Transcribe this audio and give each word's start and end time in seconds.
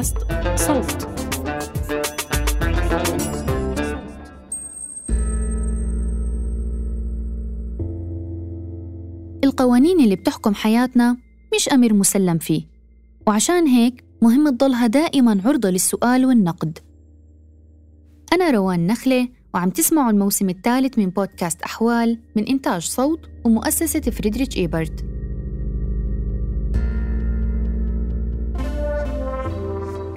بودكاست 0.00 0.16
صوت. 0.56 1.08
القوانين 9.44 10.00
اللي 10.00 10.16
بتحكم 10.16 10.54
حياتنا 10.54 11.16
مش 11.54 11.68
أمر 11.68 11.92
مسلم 11.92 12.38
فيه 12.38 12.62
وعشان 13.26 13.66
هيك 13.66 14.04
مهم 14.22 14.48
تضلها 14.48 14.86
دائما 14.86 15.42
عرضة 15.44 15.70
للسؤال 15.70 16.26
والنقد. 16.26 16.78
أنا 18.32 18.50
روان 18.50 18.86
نخلة 18.86 19.28
وعم 19.54 19.70
تسمعوا 19.70 20.10
الموسم 20.10 20.48
الثالث 20.48 20.98
من 20.98 21.10
بودكاست 21.10 21.62
أحوال 21.62 22.18
من 22.36 22.46
إنتاج 22.48 22.82
صوت 22.82 23.20
ومؤسسة 23.44 24.00
فريدريتش 24.00 24.56
إيبرت. 24.56 25.09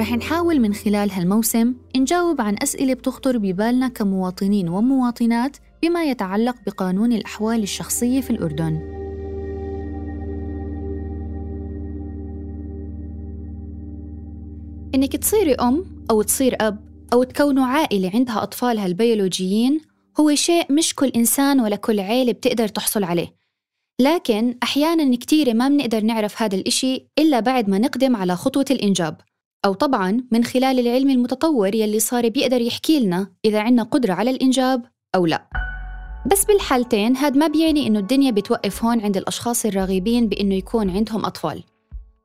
رح 0.03 0.13
نحاول 0.13 0.59
من 0.59 0.73
خلال 0.73 1.11
هالموسم 1.11 1.73
نجاوب 1.95 2.41
عن 2.41 2.55
أسئلة 2.63 2.93
بتخطر 2.93 3.37
ببالنا 3.37 3.87
كمواطنين 3.87 4.69
ومواطنات 4.69 5.57
بما 5.83 6.03
يتعلق 6.03 6.55
بقانون 6.67 7.13
الأحوال 7.13 7.63
الشخصية 7.63 8.21
في 8.21 8.29
الأردن. 8.29 8.73
إنك 14.95 15.15
تصيري 15.15 15.53
أم 15.53 15.85
أو 16.11 16.21
تصير 16.21 16.55
أب 16.61 16.79
أو 17.13 17.23
تكونوا 17.23 17.65
عائلة 17.65 18.11
عندها 18.13 18.43
أطفالها 18.43 18.85
البيولوجيين 18.85 19.81
هو 20.19 20.35
شيء 20.35 20.73
مش 20.73 20.95
كل 20.95 21.07
إنسان 21.15 21.59
ولا 21.59 21.75
كل 21.75 21.99
عيلة 21.99 22.31
بتقدر 22.31 22.67
تحصل 22.67 23.03
عليه. 23.03 23.35
لكن 24.01 24.57
أحياناً 24.63 25.15
كتير 25.15 25.53
ما 25.53 25.67
بنقدر 25.67 26.03
نعرف 26.03 26.41
هذا 26.41 26.55
الإشي 26.55 27.07
إلا 27.19 27.39
بعد 27.39 27.69
ما 27.69 27.79
نقدم 27.79 28.15
على 28.15 28.35
خطوة 28.35 28.65
الإنجاب. 28.71 29.17
أو 29.65 29.73
طبعاً 29.73 30.23
من 30.31 30.43
خلال 30.43 30.79
العلم 30.79 31.09
المتطور 31.09 31.75
يلي 31.75 31.99
صار 31.99 32.29
بيقدر 32.29 32.61
يحكي 32.61 32.99
لنا 32.99 33.27
إذا 33.45 33.61
عنا 33.61 33.83
قدرة 33.83 34.13
على 34.13 34.29
الإنجاب 34.31 34.85
أو 35.15 35.25
لا. 35.25 35.47
بس 36.31 36.45
بالحالتين 36.45 37.17
هاد 37.17 37.37
ما 37.37 37.47
بيعني 37.47 37.87
إنه 37.87 37.99
الدنيا 37.99 38.31
بتوقف 38.31 38.83
هون 38.83 39.01
عند 39.01 39.17
الأشخاص 39.17 39.65
الراغبين 39.65 40.29
بإنه 40.29 40.55
يكون 40.55 40.89
عندهم 40.89 41.25
أطفال. 41.25 41.63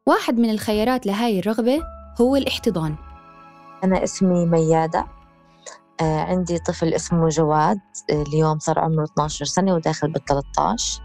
واحد 0.06 0.38
من 0.38 0.50
الخيارات 0.50 1.06
لهاي 1.06 1.38
الرغبة 1.38 1.82
هو 2.20 2.36
الاحتضان. 2.36 2.96
أنا 3.84 4.04
اسمي 4.04 4.46
ميادة. 4.46 5.06
آه 6.00 6.20
عندي 6.20 6.58
طفل 6.58 6.94
اسمه 6.94 7.28
جواد. 7.28 7.78
اليوم 8.10 8.58
صار 8.58 8.78
عمره 8.78 9.04
12 9.04 9.44
سنة 9.44 9.74
وداخل 9.74 10.12
بال 10.12 10.24
13 10.24 11.02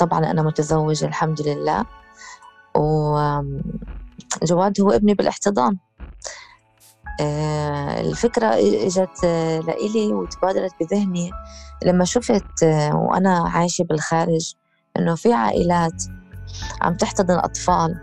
طبعا 0.00 0.30
أنا 0.30 0.42
متزوجة 0.42 1.06
الحمد 1.06 1.42
لله. 1.42 1.84
وجواد 4.42 4.80
هو 4.80 4.90
ابني 4.90 5.14
بالاحتضان. 5.14 5.76
آه 7.20 8.00
الفكرة 8.00 8.46
إجت 8.86 9.24
آه، 9.24 9.60
لإلي 9.60 10.12
وتبادرت 10.14 10.72
بذهني. 10.80 11.30
لما 11.84 12.04
شفت 12.04 12.62
آه، 12.62 12.96
وأنا 12.96 13.48
عايشة 13.48 13.82
بالخارج 13.84 14.54
إنه 14.98 15.14
في 15.14 15.32
عائلات 15.32 16.02
عم 16.82 16.96
تحتضن 16.96 17.34
أطفال 17.38 17.94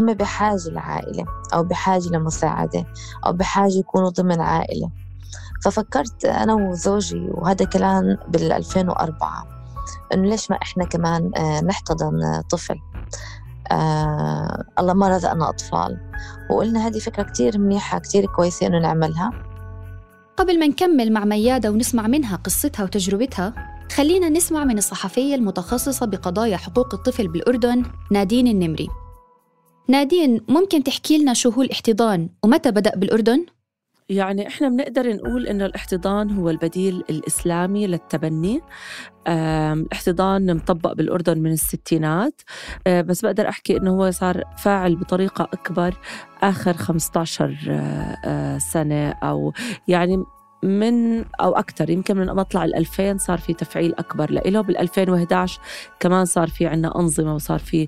هم 0.00 0.14
بحاجة 0.14 0.68
لعائلة 0.68 1.24
أو 1.54 1.62
بحاجة 1.62 2.08
لمساعدة 2.08 2.86
أو 3.26 3.32
بحاجة 3.32 3.72
يكونوا 3.78 4.08
ضمن 4.10 4.40
عائلة. 4.40 4.90
ففكرت 5.64 6.24
أنا 6.24 6.54
وزوجي 6.54 7.26
وهذا 7.30 7.64
كلام 7.64 8.18
بال 8.28 8.52
2004 8.52 9.46
إنه 10.14 10.28
ليش 10.30 10.50
ما 10.50 10.58
إحنا 10.62 10.84
كمان 10.84 11.30
نحتضن 11.66 12.42
طفل؟ 12.50 12.78
آه 13.70 14.64
الله 14.78 14.92
ما 14.92 15.08
رزقنا 15.08 15.48
أطفال. 15.48 15.98
وقلنا 16.50 16.86
هذه 16.86 16.98
فكرة 16.98 17.22
كتير 17.22 17.58
منيحة 17.58 17.98
كتير 17.98 18.26
كويسة 18.26 18.66
إنه 18.66 18.78
نعملها. 18.78 19.30
قبل 20.36 20.58
ما 20.58 20.66
نكمل 20.66 21.12
مع 21.12 21.24
ميادة 21.24 21.70
ونسمع 21.70 22.06
منها 22.06 22.36
قصتها 22.36 22.84
وتجربتها 22.84 23.54
خلينا 23.92 24.28
نسمع 24.28 24.64
من 24.64 24.78
الصحفية 24.78 25.34
المتخصصة 25.34 26.06
بقضايا 26.06 26.56
حقوق 26.56 26.94
الطفل 26.94 27.28
بالأردن 27.28 27.82
نادين 28.12 28.46
النمري. 28.46 28.88
نادين 29.88 30.40
ممكن 30.48 30.84
تحكي 30.84 31.18
لنا 31.18 31.34
شو 31.34 31.50
هو 31.50 31.62
الاحتضان 31.62 32.28
ومتى 32.44 32.70
بدأ 32.70 32.96
بالأردن؟ 32.96 33.46
يعني 34.12 34.48
إحنا 34.48 34.68
بنقدر 34.68 35.12
نقول 35.12 35.46
إنه 35.46 35.66
الاحتضان 35.66 36.30
هو 36.30 36.50
البديل 36.50 37.04
الإسلامي 37.10 37.86
للتبني. 37.86 38.60
الاحتضان 39.28 40.56
مطبق 40.56 40.92
بالأردن 40.92 41.38
من 41.38 41.52
الستينات. 41.52 42.42
أه، 42.86 43.00
بس 43.00 43.22
بقدر 43.24 43.48
أحكي 43.48 43.76
إنه 43.76 43.90
هو 43.90 44.10
صار 44.10 44.44
فاعل 44.58 44.96
بطريقة 44.96 45.44
أكبر 45.52 45.94
آخر 46.42 46.72
15 46.72 47.58
أه، 47.70 48.16
أه، 48.24 48.58
سنة 48.58 49.10
أو 49.10 49.52
يعني 49.88 50.24
من 50.62 51.24
أو 51.40 51.52
أكثر 51.52 51.90
يمكن 51.90 52.16
من 52.16 52.26
مطلع 52.26 52.64
ال 52.64 52.74
2000 52.74 53.16
صار 53.18 53.38
في 53.38 53.54
تفعيل 53.54 53.94
أكبر. 53.94 54.30
له 54.30 54.60
بال 54.60 54.78
2011 54.78 55.60
كمان 56.00 56.24
صار 56.24 56.48
في 56.48 56.66
عندنا 56.66 56.98
أنظمة 56.98 57.34
وصار 57.34 57.58
في 57.58 57.86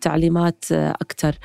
تعليمات 0.00 0.64
أكثر. 0.72 1.38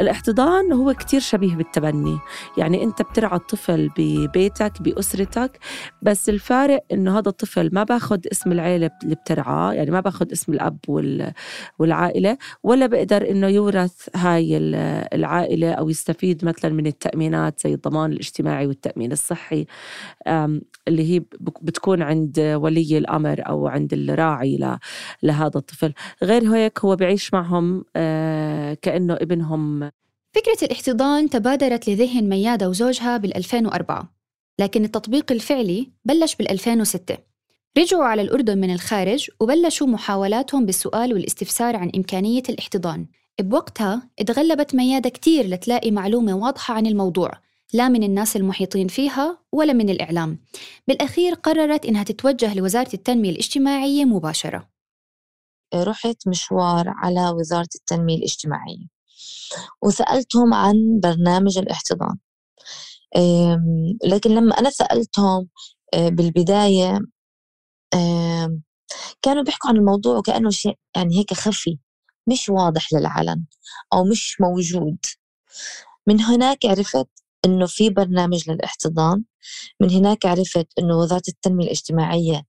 الاحتضان 0.00 0.72
هو 0.72 0.92
كتير 0.94 1.20
شبيه 1.20 1.54
بالتبني. 1.54 2.18
يعني 2.58 2.84
أنت 2.84 3.02
بترعى 3.02 3.36
الطفل 3.36 3.90
ببيتك 3.98 4.82
بأسرتك 4.82 5.58
بس 6.02 6.28
الفارق 6.28 6.84
إنه 6.92 7.18
هذا 7.18 7.28
الطفل 7.28 7.70
ما 7.72 7.84
باخذ 7.84 8.20
اسم 8.32 8.52
العيلة 8.52 8.90
اللي 9.02 9.14
بترعاه 9.14 9.72
يعني 9.72 9.90
ما 9.90 10.00
باخذ 10.00 10.32
اسم 10.32 10.52
الأب 10.52 10.78
والعائلة 11.78 12.38
ولا 12.62 12.86
بقدر 12.86 13.30
إنه 13.30 13.46
يورث 13.48 14.08
هاي 14.16 14.56
العائلة 15.14 15.72
أو 15.72 15.88
يستفيد 15.88 16.44
مثلا 16.44 16.72
من 16.72 16.86
التأمينات 16.86 17.60
زي 17.60 17.74
الضمان 17.74 18.12
الاجتماعي 18.12 18.66
والتأمين 18.66 19.12
الصحي. 19.12 19.66
اللي 20.88 21.14
هي 21.14 21.20
بتكون 21.40 22.02
عند 22.02 22.40
ولي 22.40 22.98
الأمر 22.98 23.48
أو 23.48 23.66
عند 23.68 23.92
الراعي 23.92 24.78
لهذا 25.22 25.58
الطفل. 25.58 25.92
غير 26.22 26.54
هيك 26.54 26.78
هو 26.78 26.96
بعيش 26.96 27.34
معهم 27.34 27.84
آه، 27.96 28.74
كأنه 28.74 29.14
ابنهم. 29.14 29.90
فكرة 30.34 30.66
الاحتضان 30.66 31.30
تبادرت 31.30 31.88
لذهن 31.88 32.28
ميادة 32.28 32.68
وزوجها 32.68 33.16
بال 33.16 33.36
2004 33.36 34.14
لكن 34.58 34.84
التطبيق 34.84 35.32
الفعلي 35.32 35.92
بلش 36.04 36.34
بال 36.34 36.50
2006 36.50 37.18
رجعوا 37.78 38.04
على 38.04 38.22
الأردن 38.22 38.58
من 38.58 38.74
الخارج 38.74 39.30
وبلشوا 39.40 39.86
محاولاتهم 39.86 40.66
بالسؤال 40.66 41.12
والاستفسار 41.14 41.76
عن 41.76 41.90
إمكانية 41.96 42.42
الاحتضان. 42.48 43.06
بوقتها 43.40 44.10
اتغلبت 44.18 44.74
ميادة 44.74 45.10
كتير 45.10 45.46
لتلاقي 45.46 45.90
معلومة 45.90 46.34
واضحة 46.34 46.74
عن 46.74 46.86
الموضوع 46.86 47.30
لا 47.72 47.88
من 47.88 48.02
الناس 48.02 48.36
المحيطين 48.36 48.88
فيها 48.88 49.38
ولا 49.52 49.72
من 49.72 49.90
الإعلام. 49.90 50.38
بالأخير 50.88 51.34
قررت 51.34 51.86
إنها 51.86 52.02
تتوجه 52.02 52.54
لوزارة 52.54 52.94
التنمية 52.94 53.30
الاجتماعية 53.30 54.04
مباشرة. 54.04 54.70
رحت 55.74 56.28
مشوار 56.28 56.84
على 56.88 57.30
وزارة 57.30 57.68
التنمية 57.74 58.16
الاجتماعية. 58.16 58.86
وسألتهم 59.82 60.54
عن 60.54 61.00
برنامج 61.02 61.58
الاحتضان. 61.58 62.16
لكن 64.04 64.30
لما 64.30 64.58
أنا 64.58 64.70
سألتهم 64.70 65.48
آه، 65.94 66.08
بالبداية 66.08 66.98
كانوا 69.22 69.42
بيحكوا 69.42 69.70
عن 69.70 69.76
الموضوع 69.76 70.18
وكأنه 70.18 70.50
شيء 70.50 70.78
يعني 70.96 71.18
هيك 71.18 71.34
خفي 71.34 71.78
مش 72.26 72.48
واضح 72.48 72.92
للعلن 72.92 73.44
أو 73.92 74.04
مش 74.04 74.40
موجود. 74.40 74.98
من 76.06 76.20
هناك 76.20 76.66
عرفت 76.66 77.08
إنه 77.46 77.66
في 77.66 77.90
برنامج 77.90 78.50
للاحتضان. 78.50 79.24
من 79.80 79.90
هناك 79.90 80.26
عرفت 80.26 80.66
إنه 80.78 80.98
وزارة 80.98 81.22
التنمية 81.28 81.64
الاجتماعية 81.64 82.42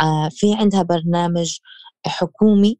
آه، 0.00 0.28
في 0.32 0.54
عندها 0.54 0.82
برنامج 0.82 1.58
حكومي 2.06 2.78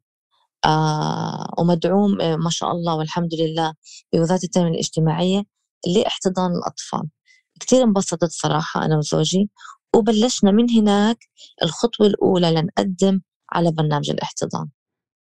آه، 0.65 1.47
ومدعوم 1.59 2.21
آه، 2.21 2.35
ما 2.35 2.49
شاء 2.49 2.71
الله 2.71 2.95
والحمد 2.95 3.33
لله 3.35 3.73
بوزارة 4.13 4.39
التنمية 4.43 4.71
الاجتماعية 4.71 5.43
لاحتضان 5.95 6.51
الأطفال. 6.51 7.09
كثير 7.59 7.83
انبسطت 7.83 8.31
صراحة 8.31 8.85
أنا 8.85 8.97
وزوجي 8.97 9.49
وبلشنا 9.95 10.51
من 10.51 10.69
هناك 10.71 11.17
الخطوة 11.63 12.07
الأولى 12.07 12.51
لنقدم 12.51 13.21
على 13.51 13.71
برنامج 13.71 14.09
الاحتضان. 14.09 14.69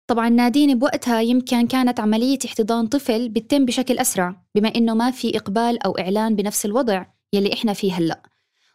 طبعا 0.10 0.30
نادين 0.30 0.80
بوقتها 0.80 1.22
يمكن 1.22 1.68
كانت 1.68 2.00
عملية 2.00 2.40
احتضان 2.46 2.88
طفل 2.88 3.30
بتتم 3.30 3.66
بشكل 3.66 3.98
أسرع 3.98 4.36
بما 4.56 4.76
إنه 4.76 4.94
ما 4.94 5.12
في 5.12 5.38
إقبال 5.38 5.84
أو 5.84 5.92
إعلان 5.92 6.36
بنفس 6.36 6.66
الوضع 6.66 7.06
يلي 7.34 7.54
إحنا 7.54 7.74
فيه 7.74 7.94
هلأ. 7.94 8.22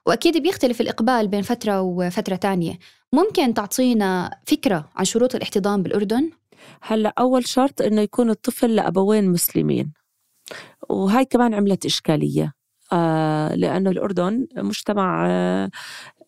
وأكيد 0.07 0.43
بيختلف 0.43 0.81
الإقبال 0.81 1.29
بين 1.29 1.43
فترة 1.43 1.81
وفترة 1.81 2.37
تانية. 2.37 2.79
ممكن 3.13 3.55
تعطينا 3.55 4.39
فكرة 4.47 4.89
عن 4.97 5.05
شروط 5.05 5.35
الاحتضان 5.35 5.83
بالأردن؟ 5.83 6.31
هلأ 6.83 7.15
أول 7.19 7.47
شرط 7.47 7.83
إنه 7.83 8.01
يكون 8.01 8.31
الطفل 8.31 8.75
لأبوين 8.75 9.29
مسلمين. 9.29 9.93
وهاي 10.89 11.25
كمان 11.25 11.55
عملت 11.55 11.87
إشكالية. 11.87 12.53
آه 12.93 13.55
لأنه 13.55 13.91
الأردن 13.91 14.47
مجتمع 14.57 15.27
آه 15.29 15.71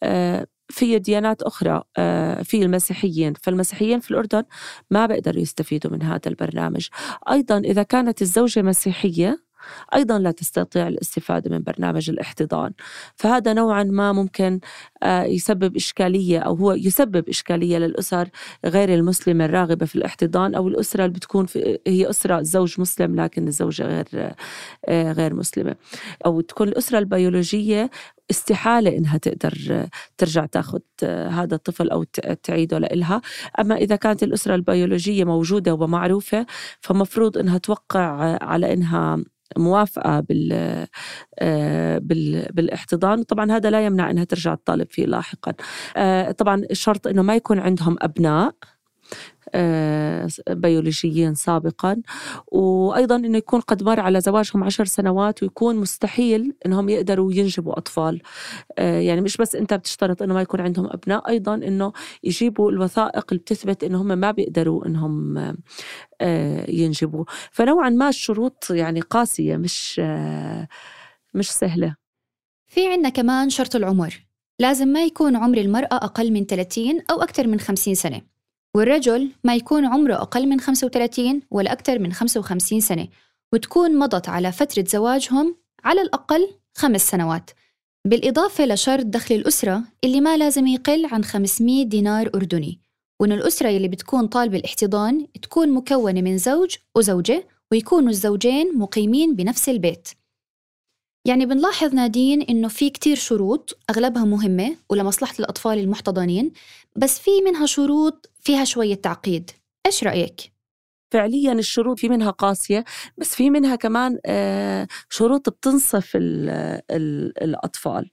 آه 0.03 0.47
في 0.69 0.99
ديانات 0.99 1.43
أخرى 1.43 1.83
آه، 1.97 2.43
في 2.43 2.63
المسيحيين. 2.63 3.33
فالمسيحيين 3.43 4.01
في 4.01 4.11
الأردن 4.11 4.43
ما 4.91 5.07
بيقدروا 5.07 5.43
يستفيدوا 5.43 5.93
من 5.93 6.03
هذا 6.03 6.21
البرنامج. 6.27 6.89
أيضا 7.31 7.59
إذا 7.59 7.83
كانت 7.83 8.23
الزوجة 8.23 8.63
مسيحية 8.63 9.47
أيضا 9.95 10.19
لا 10.19 10.31
تستطيع 10.31 10.89
الاستفادة 10.89 11.51
من 11.51 11.63
برنامج 11.63 12.11
الاحتضان. 12.11 12.73
فهذا 13.17 13.53
نوعا 13.53 13.83
ما 13.85 14.13
ممكن 14.13 14.61
آه، 15.03 15.23
يسبب 15.25 15.77
إشكالية 15.77 16.39
أو 16.39 16.55
هو 16.55 16.73
يسبب 16.73 17.29
إشكالية 17.29 17.79
للأسر 17.79 18.29
غير 18.65 18.95
المسلمة 18.95 19.45
الراغبة 19.45 19.87
في 19.87 19.97
الاحتضان 19.97 20.55
أو 20.55 20.69
الأسرة 20.69 21.05
اللي 21.05 21.15
بتكون 21.15 21.47
في 21.47 21.79
هي 21.87 22.11
أسرة 22.11 22.43
زوج 22.43 22.81
مسلم 22.81 23.21
لكن 23.21 23.49
الزوجة 23.49 23.85
غير 23.87 24.35
آه، 24.89 25.13
غير 25.13 25.35
مسلمة. 25.35 25.77
أو 26.27 26.41
تكون 26.41 26.69
الأسرة 26.69 26.99
البيولوجية 26.99 27.91
استحالة 28.31 28.97
إنها 28.97 29.19
تقدر 29.19 29.87
ترجع 30.19 30.47
تاخذ 30.47 30.79
هذا 31.05 31.55
الطفل 31.55 31.91
أو 31.91 32.05
تعيده 32.43 32.79
لإلها. 32.79 33.21
أما 33.61 33.77
إذا 33.77 33.97
كانت 33.97 34.23
الأسرة 34.23 34.55
البيولوجية 34.55 35.25
موجودة 35.25 35.75
ومعروفة 35.75 36.47
فمفروض 36.81 37.39
إنها 37.39 37.59
توقع 37.59 38.37
على 38.43 38.73
إنها 38.73 39.19
موافقة 39.57 40.21
بال 40.21 40.87
بال 42.01 42.49
بالإحتضان. 42.53 43.23
طبعا 43.23 43.53
هذا 43.53 43.71
لا 43.71 43.87
يمنع 43.87 44.11
إنها 44.11 44.25
ترجع 44.25 44.55
تطالب 44.55 44.87
فيه 44.91 45.07
لاحقا. 45.07 45.53
طبعا 46.33 46.63
الشرط 46.71 47.07
إنه 47.07 47.23
ما 47.23 47.37
يكون 47.37 47.59
عندهم 47.59 47.97
أبناء. 48.01 48.49
آه، 48.49 48.76
بيولوجيين 50.51 51.35
سابقا. 51.35 52.03
وأيضا 52.47 53.17
أنه 53.17 53.39
يكون 53.39 53.61
قد 53.61 53.83
مر 53.83 54.01
على 54.01 54.21
زواجهم 54.21 54.65
عشر 54.65 54.85
سنوات 54.85 55.43
ويكون 55.43 55.77
مستحيل 55.77 56.53
أنهم 56.67 56.89
يقدروا 56.89 57.33
ينجبوا 57.33 57.79
أطفال. 57.79 58.23
آه، 58.79 59.01
يعني 59.01 59.21
مش 59.21 59.37
بس 59.37 59.55
أنت 59.55 59.75
بتشترط 59.75 60.23
أنه 60.23 60.35
ما 60.35 60.43
يكون 60.43 60.61
عندهم 60.61 60.87
أبناء 60.87 61.29
أيضا 61.29 61.55
أنه 61.55 61.93
يجيبوا 62.25 62.71
الوثائق 62.71 63.25
اللي 63.33 63.41
بتثبت 63.41 63.85
أنه 63.85 64.03
هم 64.03 64.19
ما 64.19 64.31
بيقدروا 64.31 64.87
أنهم 64.87 65.39
آه، 66.21 66.71
ينجبوا. 66.71 67.25
فنوعا 67.53 67.91
ما 67.91 68.09
الشروط 68.09 68.67
يعني 68.71 69.01
قاسية 69.01 69.57
مش 69.57 70.01
مش 71.35 71.51
سهلة. 71.51 71.97
في 72.67 72.87
عنا 72.93 73.09
كمان 73.09 73.51
شرط 73.51 73.77
العمر. 73.77 74.27
لازم 74.59 74.89
ما 74.89 75.05
يكون 75.05 75.37
عمر 75.37 75.59
المرأة 75.59 75.95
أقل 75.95 76.33
من 76.33 76.47
30 76.47 77.03
أو 77.11 77.23
أكثر 77.23 77.47
من 77.47 77.61
50 77.61 77.95
سنة. 77.95 78.36
والرجل 78.75 79.31
ما 79.45 79.55
يكون 79.55 79.85
عمره 79.85 80.15
أقل 80.15 80.49
من 80.49 80.61
35 80.61 81.43
ولا 81.51 81.73
أكثر 81.73 81.99
من 81.99 82.13
55 82.13 82.81
سنة 82.81 83.09
وتكون 83.53 83.99
مضت 83.99 84.29
على 84.29 84.53
فترة 84.53 84.85
زواجهم 84.89 85.57
على 85.85 86.03
الأقل 86.03 86.49
خمس 86.75 87.11
سنوات. 87.11 87.51
بالإضافة 88.05 88.67
لشرط 88.67 89.05
دخل 89.07 89.35
الأسرة 89.35 89.83
اللي 90.05 90.21
ما 90.21 90.37
لازم 90.37 90.67
يقل 90.67 91.07
عن 91.07 91.25
500 91.25 91.85
دينار 91.85 92.31
أردني 92.35 92.81
وإن 93.21 93.33
الأسرة 93.33 93.69
اللي 93.69 93.89
بتكون 93.89 94.27
طالبة 94.27 94.59
الاحتضان 94.59 95.27
تكون 95.43 95.71
مكونة 95.71 96.21
من 96.21 96.39
زوج 96.39 96.77
وزوجة 96.95 97.47
ويكونوا 97.73 98.11
الزوجين 98.11 98.79
مقيمين 98.79 99.35
بنفس 99.37 99.69
البيت. 99.69 100.09
يعني 101.25 101.47
بنلاحظ 101.47 101.95
نادين 101.95 102.43
إنه 102.43 102.69
في 102.69 102.91
كتير 102.91 103.17
شروط 103.17 103.79
أغلبها 103.91 104.25
مهمة 104.25 104.77
ولمصلحة 104.91 105.35
الأطفال 105.41 105.79
المحتضنين 105.79 106.53
بس 106.97 107.19
في 107.19 107.31
منها 107.45 107.67
شروط 107.67 108.31
فيها 108.47 108.65
شوية 108.65 108.95
تعقيد. 108.95 109.51
إيش 109.87 110.05
رأيك؟ 110.05 110.53
فعليا 111.13 111.53
الشروط 111.53 111.99
في 112.01 112.09
منها 112.09 112.31
قاسية 112.31 112.85
بس 113.19 113.35
في 113.35 113.51
منها 113.51 113.77
كمان 113.77 114.19
آه، 114.27 114.87
شروط 115.11 115.49
بتنصف 115.49 116.13
الأطفال. 117.43 118.11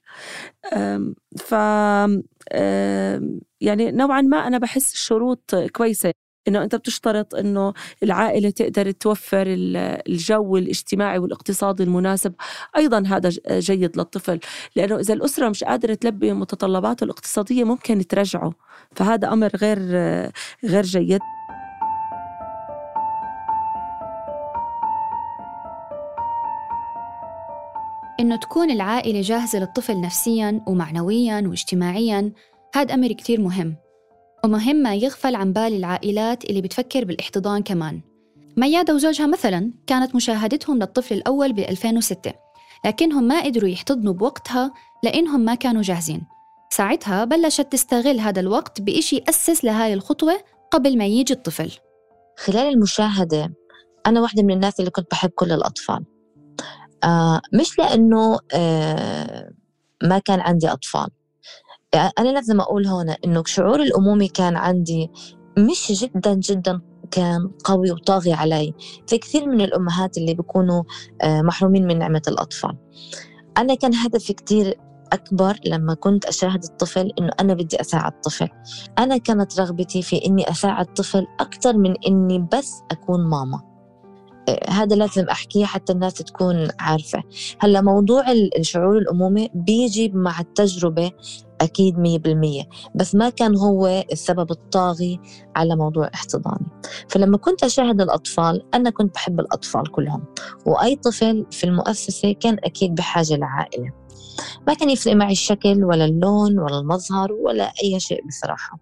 ف 1.38 1.52
يعني 3.60 3.90
نوعا 3.92 4.20
ما 4.20 4.46
أنا 4.46 4.58
بحس 4.58 4.92
الشروط 4.92 5.54
كويسة. 5.54 6.12
إنه 6.48 6.62
أنت 6.62 6.74
بتشترط 6.74 7.34
إنه 7.34 7.72
العائلة 8.02 8.50
تقدر 8.50 8.90
توفر 8.90 9.44
الجو 9.48 10.56
الاجتماعي 10.56 11.18
والاقتصادي 11.18 11.82
المناسب. 11.82 12.34
أيضا 12.76 13.04
هذا 13.06 13.30
جيد 13.50 13.96
للطفل 13.96 14.40
لأنه 14.76 14.96
إذا 14.96 15.14
الأسرة 15.14 15.48
مش 15.48 15.64
قادرة 15.64 15.94
تلبي 15.94 16.32
متطلباته 16.32 17.04
الاقتصادية 17.04 17.64
ممكن 17.64 18.06
ترجعه 18.06 18.52
فهذا 18.96 19.32
أمر 19.32 19.50
غير 19.56 19.78
غير 20.64 20.82
جيد. 20.82 21.20
إنه 28.20 28.36
تكون 28.36 28.70
العائلة 28.70 29.20
جاهزة 29.20 29.58
للطفل 29.58 30.00
نفسياً 30.00 30.60
ومعنوياً 30.66 31.42
واجتماعياً 31.46 32.32
هذا 32.74 32.94
أمر 32.94 33.12
كتير 33.12 33.40
مهم. 33.40 33.83
ومهم 34.44 34.76
ما 34.76 34.94
يغفل 34.94 35.34
عن 35.34 35.52
بال 35.52 35.74
العائلات 35.76 36.44
اللي 36.44 36.60
بتفكر 36.60 37.04
بالاحتضان 37.04 37.62
كمان. 37.62 38.00
ميادة 38.56 38.94
وزوجها 38.94 39.26
مثلا 39.26 39.72
كانت 39.86 40.14
مشاهدتهم 40.14 40.78
للطفل 40.78 41.14
الأول 41.14 41.52
ب 41.52 41.58
2006 41.58 42.32
لكنهم 42.86 43.24
ما 43.24 43.44
قدروا 43.44 43.68
يحتضنوا 43.68 44.12
بوقتها 44.12 44.72
لأنهم 45.02 45.40
ما 45.40 45.54
كانوا 45.54 45.82
جاهزين. 45.82 46.26
ساعتها 46.70 47.24
بلشت 47.24 47.72
تستغل 47.72 48.20
هذا 48.20 48.40
الوقت 48.40 48.80
بإشي 48.80 49.22
أسس 49.28 49.64
لهاي 49.64 49.94
الخطوة 49.94 50.40
قبل 50.70 50.98
ما 50.98 51.06
يجي 51.06 51.32
الطفل. 51.34 51.70
خلال 52.38 52.66
المشاهدة 52.74 53.54
أنا 54.06 54.20
واحدة 54.20 54.42
من 54.42 54.54
الناس 54.54 54.80
اللي 54.80 54.90
كنت 54.90 55.10
بحب 55.10 55.30
كل 55.30 55.52
الأطفال. 55.52 56.04
آه 57.04 57.40
مش 57.52 57.78
لأنه 57.78 58.38
آه 58.54 59.50
ما 60.02 60.18
كان 60.18 60.40
عندي 60.40 60.68
أطفال. 60.68 61.08
أنا 61.94 62.28
لازم 62.28 62.60
أقول 62.60 62.86
هون 62.86 63.10
إنه 63.24 63.42
شعور 63.46 63.82
الأمومة 63.82 64.28
كان 64.34 64.56
عندي 64.56 65.10
مش 65.58 65.92
جدا 65.92 66.34
جدا 66.34 66.80
كان 67.10 67.50
قوي 67.64 67.90
وطاغي 67.90 68.32
علي 68.32 68.74
في 69.06 69.18
كثير 69.18 69.46
من 69.46 69.60
الأمهات 69.60 70.18
اللي 70.18 70.34
بيكونوا 70.34 70.82
آه، 71.22 71.42
محرومين 71.42 71.86
من 71.86 71.98
نعمة 71.98 72.22
الأطفال. 72.28 72.76
أنا 73.58 73.74
كان 73.74 73.94
هدفي 73.94 74.32
كثير 74.32 74.74
أكبر 75.12 75.56
لما 75.66 75.94
كنت 75.94 76.24
أشاهد 76.24 76.64
الطفل 76.64 77.12
إنه 77.18 77.30
أنا 77.40 77.54
بدي 77.54 77.80
أساعد 77.80 78.12
الطفل. 78.12 78.48
أنا 78.98 79.16
كانت 79.16 79.60
رغبتي 79.60 80.02
في 80.02 80.26
إني 80.26 80.50
أساعد 80.50 80.86
الطفل 80.88 81.26
أكثر 81.40 81.76
من 81.76 81.94
إني 82.06 82.48
بس 82.52 82.82
أكون 82.90 83.20
ماما. 83.20 83.60
آه، 84.48 84.70
هذا 84.70 84.96
لازم 84.96 85.24
أحكيه 85.24 85.64
حتى 85.64 85.92
الناس 85.92 86.14
تكون 86.14 86.68
عارفة. 86.80 87.22
هلأ 87.58 87.80
موضوع 87.80 88.24
الشعور 88.32 88.98
الأمومة 88.98 89.48
بيجي 89.54 90.08
مع 90.08 90.40
التجربة 90.40 91.10
أكيد 91.64 91.98
مية 91.98 92.18
بالمية. 92.18 92.62
بس 92.94 93.14
ما 93.14 93.28
كان 93.28 93.56
هو 93.56 94.04
السبب 94.12 94.50
الطاغي 94.50 95.20
على 95.56 95.76
موضوع 95.76 96.10
احتضاني. 96.14 96.66
فلما 97.08 97.36
كنت 97.38 97.64
أشاهد 97.64 98.00
الأطفال 98.00 98.62
أنا 98.74 98.90
كنت 98.90 99.14
بحب 99.14 99.40
الأطفال 99.40 99.90
كلهم. 99.90 100.24
وأي 100.66 100.96
طفل 100.96 101.46
في 101.50 101.64
المؤسسة 101.64 102.32
كان 102.32 102.56
أكيد 102.64 102.94
بحاجة 102.94 103.36
لعائلة. 103.36 103.92
ما 104.66 104.74
كان 104.74 104.90
يفرق 104.90 105.14
معي 105.14 105.32
الشكل 105.32 105.84
ولا 105.84 106.04
اللون 106.04 106.58
ولا 106.58 106.78
المظهر 106.78 107.32
ولا 107.32 107.72
أي 107.82 108.00
شيء 108.00 108.26
بصراحة. 108.26 108.78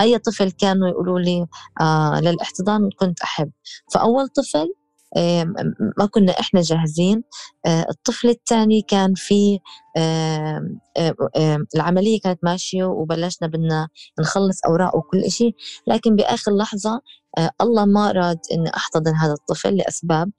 أي 0.00 0.18
طفل 0.18 0.50
كانوا 0.50 0.88
يقولوا 0.88 1.20
لي 1.20 1.46
آه 1.80 2.20
للإحتضان 2.20 2.88
كنت 3.00 3.20
أحب. 3.20 3.50
فأول 3.92 4.28
طفل 4.28 4.74
ما 5.98 6.06
كنا 6.10 6.32
إحنا 6.40 6.60
جاهزين. 6.60 7.22
آه، 7.66 7.86
الطفل 7.90 8.28
الثاني 8.28 8.82
كان 8.82 9.14
في 9.14 9.58
العملية 11.76 12.20
كانت 12.20 12.38
ماشية 12.42 12.84
وبلشنا 12.84 13.48
بدنا 13.48 13.88
نخلص 14.20 14.64
اوراق 14.66 14.96
وكل 14.96 15.30
شيء 15.30 15.54
لكن 15.86 16.16
بآخر 16.16 16.56
لحظة 16.56 17.00
آه، 17.38 17.50
الله 17.60 17.84
ما 17.84 18.10
اراد 18.10 18.38
إني 18.52 18.70
أحتضن 18.76 19.14
هذا 19.14 19.32
الطفل 19.32 19.76
لأسباب. 19.76 20.30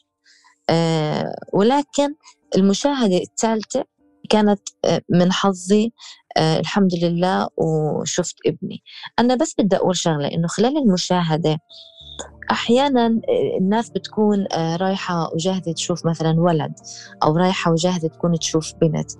آه، 0.69 1.35
ولكن 1.53 2.15
المشاهدة 2.55 3.17
الثالثة 3.17 3.83
كانت 4.29 4.61
من 5.09 5.31
حظي 5.31 5.93
الحمد 6.37 6.91
لله 7.03 7.47
وشفت 7.57 8.35
ابني. 8.45 8.83
أنا 9.19 9.35
بس 9.35 9.55
بدي 9.59 9.75
أقول 9.75 9.97
شغلة 9.97 10.27
إنه 10.27 10.47
خلال 10.47 10.77
المشاهدة 10.77 11.59
أحيانا 12.51 13.19
الناس 13.59 13.89
بتكون 13.89 14.45
آه، 14.53 14.75
رايحة 14.75 15.33
وجاهزة 15.33 15.71
تشوف 15.71 16.05
مثلا 16.05 16.41
ولد 16.41 16.73
أو 17.23 17.37
رايحة 17.37 17.71
وجاهزة 17.71 18.07
تكون 18.07 18.39
تشوف 18.39 18.73
بنت. 18.81 19.11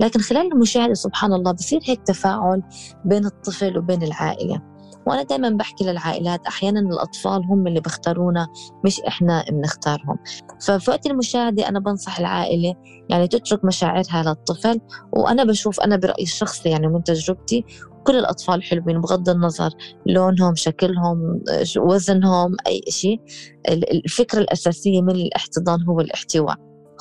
لكن 0.00 0.20
خلال 0.20 0.52
المشاهدة 0.52 0.94
سبحان 0.94 1.32
الله 1.32 1.52
بصير 1.52 1.80
هيك 1.84 2.02
تفاعل 2.02 2.62
بين 3.04 3.26
الطفل 3.26 3.78
وبين 3.78 4.02
العائلة. 4.02 4.62
وأنا 5.06 5.22
دائما 5.22 5.50
بحكي 5.50 5.84
للعائلات 5.84 6.46
أحيانا 6.46 6.80
الأطفال 6.80 7.44
هم 7.44 7.66
اللي 7.66 7.80
بيختارونا 7.80 8.48
مش 8.84 9.00
إحنا 9.00 9.44
بنختارهم. 9.50 10.18
ففي 10.60 10.90
وقت 10.90 11.06
المشاهدة 11.06 11.68
أنا 11.68 11.80
بنصح 11.80 12.18
العائلة 12.18 12.74
يعني 13.10 13.28
تترك 13.28 13.64
مشاعرها 13.64 14.22
للطفل 14.22 14.80
وأنا 15.12 15.44
بشوف 15.44 15.80
أنا 15.80 15.96
برأيي 15.96 16.24
الشخصي 16.24 16.68
يعني 16.68 16.88
من 16.88 17.02
تجربتي 17.04 17.64
كل 18.08 18.16
الأطفال 18.16 18.62
حلوين 18.62 19.00
بغض 19.00 19.28
النظر 19.28 19.70
لونهم 20.06 20.54
شكلهم 20.54 21.40
وزنهم 21.76 22.56
أي 22.66 22.80
شيء. 22.88 23.20
الفكرة 23.68 24.38
الأساسية 24.38 25.02
من 25.02 25.10
الاحتضان 25.10 25.82
هو 25.82 26.00
الاحتواء 26.00 26.56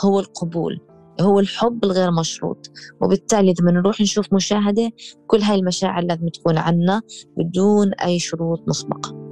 هو 0.06 0.20
القبول 0.20 0.80
هو 1.22 1.40
الحب 1.40 1.84
الغير 1.84 2.12
مشروط. 2.12 2.72
وبالتالي 3.02 3.54
لما 3.62 3.72
نروح 3.72 4.02
نشوف 4.02 4.34
مشاهدة 4.34 4.92
كل 5.28 5.42
هاي 5.42 5.60
المشاعر 5.60 6.04
لازم 6.04 6.28
تكون 6.28 6.58
عنا 6.58 7.02
بدون 7.38 7.94
أي 7.94 8.20
شروط 8.20 8.64
مسبقة. 8.68 9.27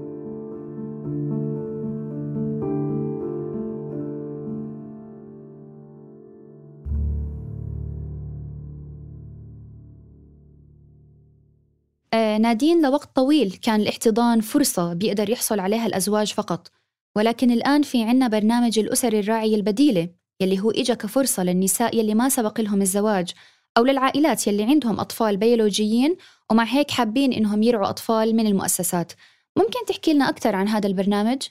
نادين 12.16 12.82
لوقت 12.82 13.16
طويل 13.16 13.52
كان 13.62 13.82
الاحتضان 13.82 14.42
فرصة 14.42 14.94
بيقدر 14.94 15.30
يحصل 15.30 15.60
عليها 15.60 15.86
الأزواج 15.86 16.34
فقط 16.34 16.72
ولكن 17.16 17.52
الآن 17.52 17.82
في 17.82 18.04
عنا 18.04 18.28
برنامج 18.28 18.80
الأسر 18.80 19.20
الراعية 19.20 19.56
البديلة 19.56 20.10
يلي 20.42 20.60
هو 20.60 20.72
إجا 20.72 20.94
كفرصة 20.94 21.44
للنساء 21.44 21.98
يلي 21.98 22.16
ما 22.16 22.30
سبق 22.30 22.62
لهم 22.62 22.82
الزواج 22.82 23.32
أو 23.78 23.86
للعائلات 23.86 24.48
يلي 24.48 24.64
عندهم 24.64 25.00
أطفال 25.00 25.38
بيولوجيين 25.38 26.18
ومع 26.52 26.64
هيك 26.64 26.92
حابين 26.92 27.34
إنهم 27.34 27.64
يرعوا 27.64 27.90
أطفال 27.90 28.36
من 28.36 28.48
المؤسسات 28.48 29.12
ممكن 29.58 29.86
تحكي 29.88 30.14
لنا 30.14 30.30
أكثر 30.30 30.56
عن 30.56 30.68
هذا 30.68 30.88
البرنامج؟ 30.88 31.42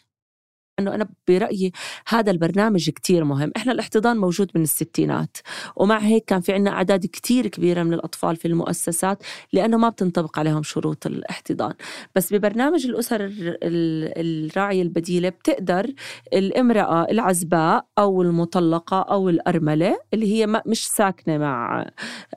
إنه 0.78 0.94
أنا 0.94 1.08
برأيي 1.28 1.72
هذا 2.08 2.30
البرنامج 2.30 2.90
كتير 2.90 3.24
مهم. 3.24 3.52
إحنا 3.56 3.72
الاحتضان 3.72 4.16
موجود 4.16 4.50
من 4.54 4.62
الستينات 4.62 5.36
ومع 5.76 5.98
هيك 5.98 6.24
كان 6.24 6.40
في 6.40 6.52
عنا 6.52 6.70
أعداد 6.70 7.06
كتير 7.06 7.46
كبيرة 7.46 7.82
من 7.82 7.92
الأطفال 7.94 8.36
في 8.36 8.48
المؤسسات 8.48 9.22
لأنه 9.52 9.76
ما 9.76 9.88
بتنطبق 9.88 10.38
عليهم 10.38 10.62
شروط 10.62 11.06
الاحتضان. 11.06 11.72
بس 12.14 12.32
ببرنامج 12.32 12.86
الأسر 12.86 13.32
الراعية 13.42 14.82
البديلة 14.82 15.28
بتقدر 15.28 15.92
الامرأة 16.32 17.06
العزباء 17.10 17.86
أو 17.98 18.22
المطلقة 18.22 19.00
أو 19.02 19.28
الأرملة 19.28 19.98
اللي 20.14 20.32
هي 20.34 20.62
مش 20.66 20.88
ساكنة 20.88 21.38
مع 21.38 21.86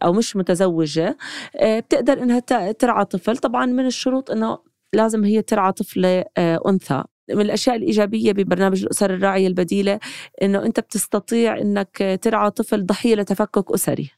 أو 0.03 0.13
مش 0.13 0.35
متزوجة 0.35 1.17
آه، 1.55 1.79
بتقدر 1.79 2.13
إنها 2.23 2.39
ترعى 2.71 3.05
طفل. 3.05 3.37
طبعا 3.37 3.65
من 3.65 3.85
الشروط 3.85 4.31
إنه 4.31 4.57
لازم 4.93 5.23
هي 5.23 5.41
ترعى 5.41 5.71
طفلة 5.71 6.25
آه، 6.37 6.59
أنثى. 6.67 7.03
من 7.29 7.41
الأشياء 7.41 7.75
الإيجابية 7.75 8.31
ببرنامج 8.31 8.83
الأسر 8.83 9.13
الراعية 9.13 9.47
البديلة 9.47 9.99
إنه 10.41 10.65
أنت 10.65 10.79
بتستطيع 10.79 11.57
إنك 11.57 12.19
ترعى 12.21 12.51
طفل 12.51 12.85
ضحية 12.85 13.15
لتفكك 13.15 13.71
أسري 13.71 14.11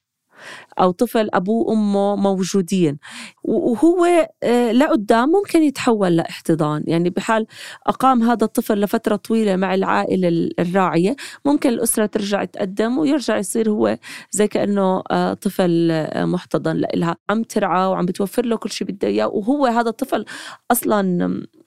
أو 0.79 0.91
طفل 0.91 1.29
أبوه 1.33 1.67
وأمه 1.67 2.15
موجودين. 2.15 2.97
وهو 3.43 4.29
آه، 4.43 4.71
لقدام 4.71 5.29
ممكن 5.29 5.63
يتحول 5.63 6.15
لاحتضان. 6.15 6.83
يعني 6.87 7.09
بحال 7.09 7.45
أقام 7.87 8.23
هذا 8.23 8.45
الطفل 8.45 8.81
لفترة 8.81 9.15
طويلة 9.15 9.55
مع 9.55 9.73
العائلة 9.73 10.49
الراعية 10.59 11.15
ممكن 11.45 11.69
الأسرة 11.69 12.05
ترجع 12.05 12.43
تقدم 12.43 12.97
ويرجع 12.97 13.37
يصير 13.37 13.69
هو 13.69 13.97
زي 14.31 14.47
كأنه 14.47 15.03
آه، 15.11 15.33
طفل 15.33 15.89
آه، 15.91 16.25
محتضن. 16.25 16.83
لها 16.95 17.17
عم 17.29 17.43
ترعى 17.43 17.85
وعم 17.87 18.05
بتوفر 18.05 18.45
له 18.45 18.57
كل 18.57 18.69
شيء 18.71 18.87
بده 18.87 19.07
إياه 19.07 19.27
وهو 19.27 19.65
هذا 19.65 19.89
الطفل 19.89 20.25
أصلا 20.71 21.23
آه، 21.25 21.58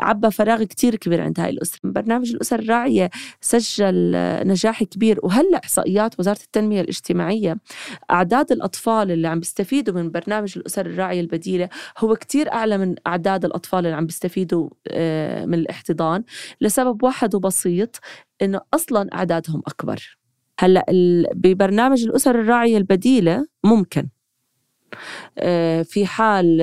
عبى 0.00 0.30
فراغ 0.30 0.62
كتير 0.62 0.96
كبير 0.96 1.20
عند 1.20 1.40
هاي 1.40 1.50
الأسرة. 1.50 1.80
برنامج 1.84 2.30
الأسر 2.34 2.58
الراعية 2.58 3.10
سجل 3.40 4.12
نجاح 4.46 4.82
كبير 4.84 5.18
وهلأ 5.22 5.58
إحصائيات 5.64 6.20
وزارة 6.20 6.38
التنمية 6.44 6.80
الاجتماعية 6.80 7.56
أعداد 8.10 8.52
الأطفال 8.52 9.10
اللي 9.10 9.28
عم 9.28 9.38
بيستفيدوا 9.38 9.94
من 9.94 10.10
برنامج 10.10 10.58
الأسر 10.58 10.86
الراعية 10.86 11.20
البديلة 11.20 11.68
هو 11.98 12.16
كتير 12.16 12.52
أعلى 12.52 12.78
من 12.78 12.94
أعداد 13.06 13.44
الأطفال 13.44 13.78
اللي 13.78 13.96
عم 13.96 14.06
بيستفيدوا 14.06 14.70
آه، 14.88 15.44
من 15.44 15.54
الاحتضان 15.54 16.24
لسبب 16.60 17.02
واحد 17.02 17.34
وبسيط 17.34 17.96
إنه 18.42 18.60
أصلا 18.74 19.08
أعدادهم 19.14 19.62
أكبر. 19.66 20.18
هلأ 20.60 20.86
ببرنامج 21.34 22.04
الأسر 22.04 22.40
الراعية 22.40 22.76
البديلة 22.76 23.46
ممكن. 23.64 24.00
آه، 24.02 24.17
في 25.84 26.06
حال 26.06 26.58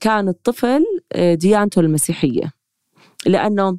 كان 0.00 0.28
الطفل 0.28 0.84
ديانته 1.16 1.80
المسيحية. 1.80 2.52
لأنه 3.26 3.78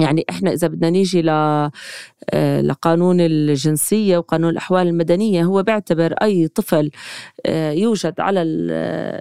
يعني 0.00 0.24
إحنا 0.30 0.52
إذا 0.52 0.68
بدنا 0.68 0.90
نيجي 0.90 1.22
ل 1.22 1.30
لقانون 2.62 3.20
الجنسية 3.20 4.18
وقانون 4.18 4.50
الأحوال 4.50 4.86
المدنية 4.86 5.44
هو 5.44 5.62
بيعتبر 5.62 6.12
أي 6.12 6.48
طفل 6.48 6.90
يوجد 7.48 8.14
على 8.20 8.40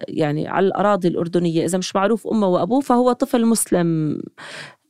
يعني 0.08 0.48
على 0.48 0.68
الأراضي 0.68 1.08
الأردنية. 1.08 1.66
إذا 1.66 1.78
مش 1.78 1.96
معروف 1.96 2.28
أمه 2.28 2.48
وأبوه 2.48 2.80
فهو 2.82 3.12
طفل 3.12 3.46
مسلم. 3.46 4.22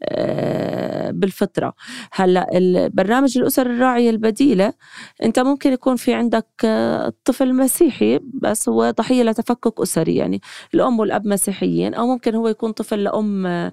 آه، 0.04 1.12
بالفطرة. 1.12 1.74
هلأ 2.12 2.48
البرنامج 2.58 3.38
الأسر 3.38 3.66
الراعية 3.66 4.10
البديلة 4.10 4.74
أنت 5.24 5.40
ممكن 5.40 5.74
يكون 5.74 5.96
في 5.96 6.14
عندك 6.14 6.48
آه، 6.66 7.14
طفل 7.26 7.54
مسيحي 7.54 8.20
بس 8.34 8.70
هو 8.70 8.92
ضحية 8.92 9.24
لتفكك 9.24 9.82
أسري 9.82 10.16
يعني 10.16 10.42
الأم 10.74 11.00
والأب 11.00 11.28
مسيحيين 11.28 11.94
أو 11.94 12.08
ممكن 12.08 12.36
هو 12.36 12.48
يكون 12.48 12.72
طفل 12.72 13.04
لأم 13.04 13.72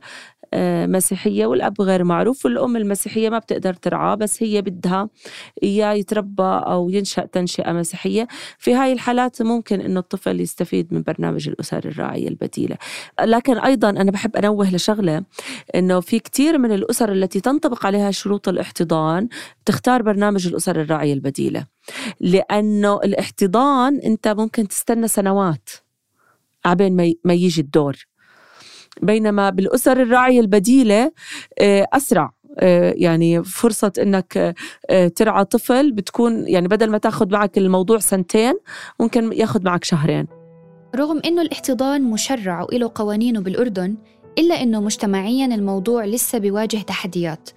آه، 0.55 0.87
مسيحية 0.87 1.47
والأب 1.47 1.81
غير 1.81 2.05
معروف 2.05 2.45
والأم 2.45 2.77
المسيحية 2.77 3.29
ما 3.31 3.39
بتقدر 3.39 3.75
ترعاه 3.75 4.15
بس 4.15 4.43
هي 4.43 4.63
بدها 4.63 5.09
إياه 5.63 5.93
يتربى 5.93 6.43
أو 6.43 6.91
ينشأ 6.91 7.27
تنشئة 7.27 7.73
مسيحية. 7.73 8.29
في 8.59 8.75
هاي 8.75 8.93
الحالات 8.93 9.43
ممكن 9.43 9.81
إنه 9.81 10.01
الطفل 10.01 10.41
يستفيد 10.41 10.95
من 10.95 11.03
برنامج 11.03 11.49
الأسر 11.49 11.79
الراعية 11.85 12.29
البديلة. 12.29 12.77
لكن 13.25 13.59
أيضا 13.59 13.91
أنا 13.91 14.11
بحب 14.11 14.37
أنوه 14.37 14.75
لشغلة 14.75 15.23
إنه 15.75 16.01
في 16.01 16.12
كتير 16.19 16.59
من 16.59 16.73
الأسر 16.73 17.13
التي 17.13 17.41
تنطبق 17.41 17.87
عليها 17.87 18.11
شروط 18.11 18.49
الاحتضان 18.49 19.29
تختار 19.65 20.03
برنامج 20.03 20.47
الأسر 20.47 20.81
الراعية 20.81 21.13
البديلة. 21.13 21.67
لأنه 22.21 22.97
الاحتضان 22.97 23.99
أنت 23.99 24.29
ممكن 24.29 24.69
تستنى 24.69 25.09
سنوات 25.09 25.71
عبين 26.65 27.15
ما 27.25 27.35
يجي 27.35 27.61
الدور. 27.61 28.07
بينما 29.03 29.51
بالأسر 29.51 30.03
الراعية 30.03 30.41
البديلة 30.41 31.13
آه، 31.61 31.89
أسرع. 31.93 32.33
آه، 32.59 32.95
يعني 32.97 33.45
فرصة 33.45 33.93
إنك 33.99 34.55
آه، 34.91 35.09
ترعى 35.09 35.45
طفل 35.45 35.93
بتكون 35.93 36.49
يعني 36.49 36.69
بدل 36.69 36.91
ما 36.91 36.99
تاخذ 36.99 37.33
معك 37.33 37.59
الموضوع 37.59 37.99
سنتين 37.99 38.55
ممكن 39.01 39.33
ياخذ 39.33 39.65
معك 39.65 39.85
شهرين. 39.85 40.27
رغم 40.97 41.21
إنه 41.25 41.43
الاحتضان 41.43 42.03
مشرع 42.03 42.63
وله 42.63 42.93
قوانينه 42.95 43.41
بالأردن 43.41 43.97
إلا 44.39 44.63
إنه 44.63 44.81
مجتمعيا 44.81 45.47
الموضوع 45.47 46.05
لسه 46.05 46.39
بيواجه 46.39 46.77
تحديات 46.77 47.51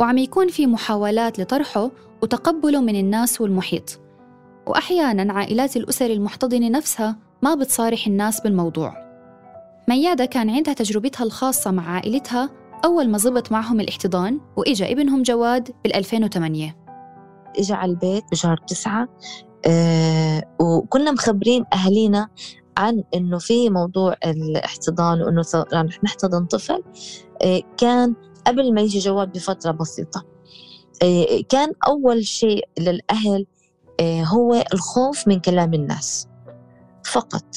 وعم 0.00 0.18
يكون 0.18 0.48
في 0.48 0.66
محاولات 0.66 1.38
لطرحه 1.38 1.90
وتقبله 2.22 2.80
من 2.80 2.96
الناس 3.00 3.40
والمحيط. 3.40 4.00
واحيانا 4.66 5.32
عائلات 5.32 5.76
الأسر 5.76 6.06
المحتضنة 6.06 6.68
نفسها 6.68 7.16
ما 7.42 7.54
بتصارح 7.54 8.06
الناس 8.06 8.40
بالموضوع. 8.40 9.10
ميادة 9.88 10.24
كان 10.24 10.50
عندها 10.50 10.74
تجربتها 10.74 11.24
الخاصة 11.24 11.70
مع 11.70 11.90
عائلتها 11.90 12.50
أول 12.84 13.08
ما 13.08 13.18
زبط 13.18 13.52
معهم 13.52 13.80
الاحتضان 13.80 14.40
وإجا 14.56 14.92
ابنهم 14.92 15.22
جواد 15.22 15.70
بال 15.84 15.94
2008 15.94 16.76
إجا 17.58 17.74
على 17.74 17.90
البيت 17.90 18.24
بشهر 18.32 18.56
تسعة 18.56 19.08
أه 19.66 20.42
وكنا 20.60 21.10
مخبرين 21.12 21.64
أهالينا 21.72 22.28
عن 22.80 23.04
إنه 23.14 23.38
في 23.38 23.70
موضوع 23.70 24.14
الاحتضان 24.26 25.22
وإنه 25.22 25.42
رح 25.72 26.04
نحتضن 26.04 26.44
طفل 26.46 26.82
أه 27.42 27.62
كان 27.76 28.14
قبل 28.46 28.74
ما 28.74 28.80
يجي 28.80 28.98
جواد 28.98 29.32
بفترة 29.32 29.70
بسيطة. 29.70 30.24
أه 31.02 31.40
كان 31.48 31.72
أول 31.86 32.26
شيء 32.26 32.68
للأهل 32.78 33.46
أه 34.00 34.22
هو 34.22 34.64
الخوف 34.74 35.28
من 35.28 35.40
كلام 35.40 35.74
الناس 35.74 36.28
فقط. 37.04 37.56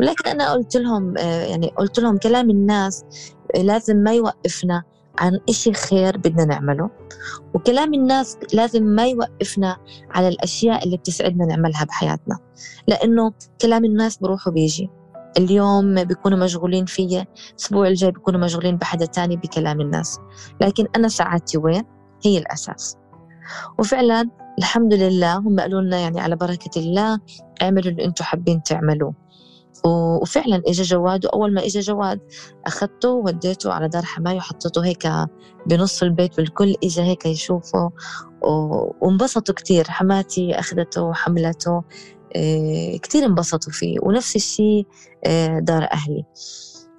ولكن 0.00 0.30
أنا 0.30 0.52
قلت 0.52 0.76
لهم 0.76 1.18
آه، 1.18 1.44
يعني 1.44 1.66
قلت 1.66 1.98
لهم 1.98 2.18
كلام 2.18 2.50
الناس 2.50 3.04
آه، 3.56 3.62
لازم 3.62 3.96
ما 3.96 4.12
يوقفنا. 4.12 4.82
عن 5.18 5.38
إشي 5.48 5.72
خير 5.72 6.16
بدنا 6.16 6.44
نعمله. 6.44 6.90
وكلام 7.54 7.94
الناس 7.94 8.38
لازم 8.52 8.82
ما 8.82 9.06
يوقفنا 9.06 9.76
على 10.10 10.28
الأشياء 10.28 10.84
اللي 10.84 10.96
بتسعدنا 10.96 11.46
نعملها 11.46 11.84
بحياتنا. 11.84 12.38
لأنه 12.88 13.32
كلام 13.60 13.84
الناس 13.84 14.16
بروح 14.16 14.48
وبيجي 14.48 14.90
اليوم 15.38 16.04
بيكونوا 16.04 16.38
مشغولين 16.38 16.84
فيا 16.84 17.26
الأسبوع 17.50 17.88
الجاي 17.88 18.10
بيكونوا 18.10 18.40
مشغولين 18.40 18.76
بحدا 18.76 19.06
تاني 19.06 19.36
بكلام 19.36 19.80
الناس. 19.80 20.18
لكن 20.60 20.86
أنا 20.96 21.08
سعادتي 21.08 21.58
وين؟ 21.58 21.82
هي 22.24 22.38
الأساس. 22.38 22.96
وفعلا 23.78 24.30
الحمد 24.58 24.94
لله 24.94 25.36
هم 25.36 25.60
قالوا 25.60 25.80
لنا 25.80 25.98
يعني 25.98 26.20
على 26.20 26.36
بركة 26.36 26.80
الله 26.80 27.20
اعملوا 27.62 27.90
اللي 27.90 28.04
أنتم 28.04 28.24
حابين 28.24 28.62
تعملوه. 28.62 29.14
وفعلا 29.84 30.62
اجى 30.66 30.82
جواد 30.82 31.26
وأول 31.26 31.54
ما 31.54 31.64
اجى 31.64 31.80
جواد 31.80 32.20
اخذته 32.66 33.08
ووديته 33.08 33.72
على 33.72 33.88
دار 33.88 34.02
حماي 34.02 34.36
وحطيته 34.36 34.84
هيك 34.84 35.08
بنص 35.66 36.02
البيت 36.02 36.38
والكل 36.38 36.74
اجى 36.84 37.02
هيك 37.02 37.26
يشوفه 37.26 37.90
وانبسطوا 39.00 39.54
كثير 39.54 39.90
حماتي 39.90 40.58
اخذته 40.58 41.02
وحملته 41.02 41.82
آه، 42.36 42.96
كثير 42.96 43.24
انبسطوا 43.24 43.72
فيه. 43.72 43.96
ونفس 44.02 44.36
الشيء 44.36 44.86
آه، 45.24 45.58
دار 45.58 45.88
أهلي. 45.92 46.24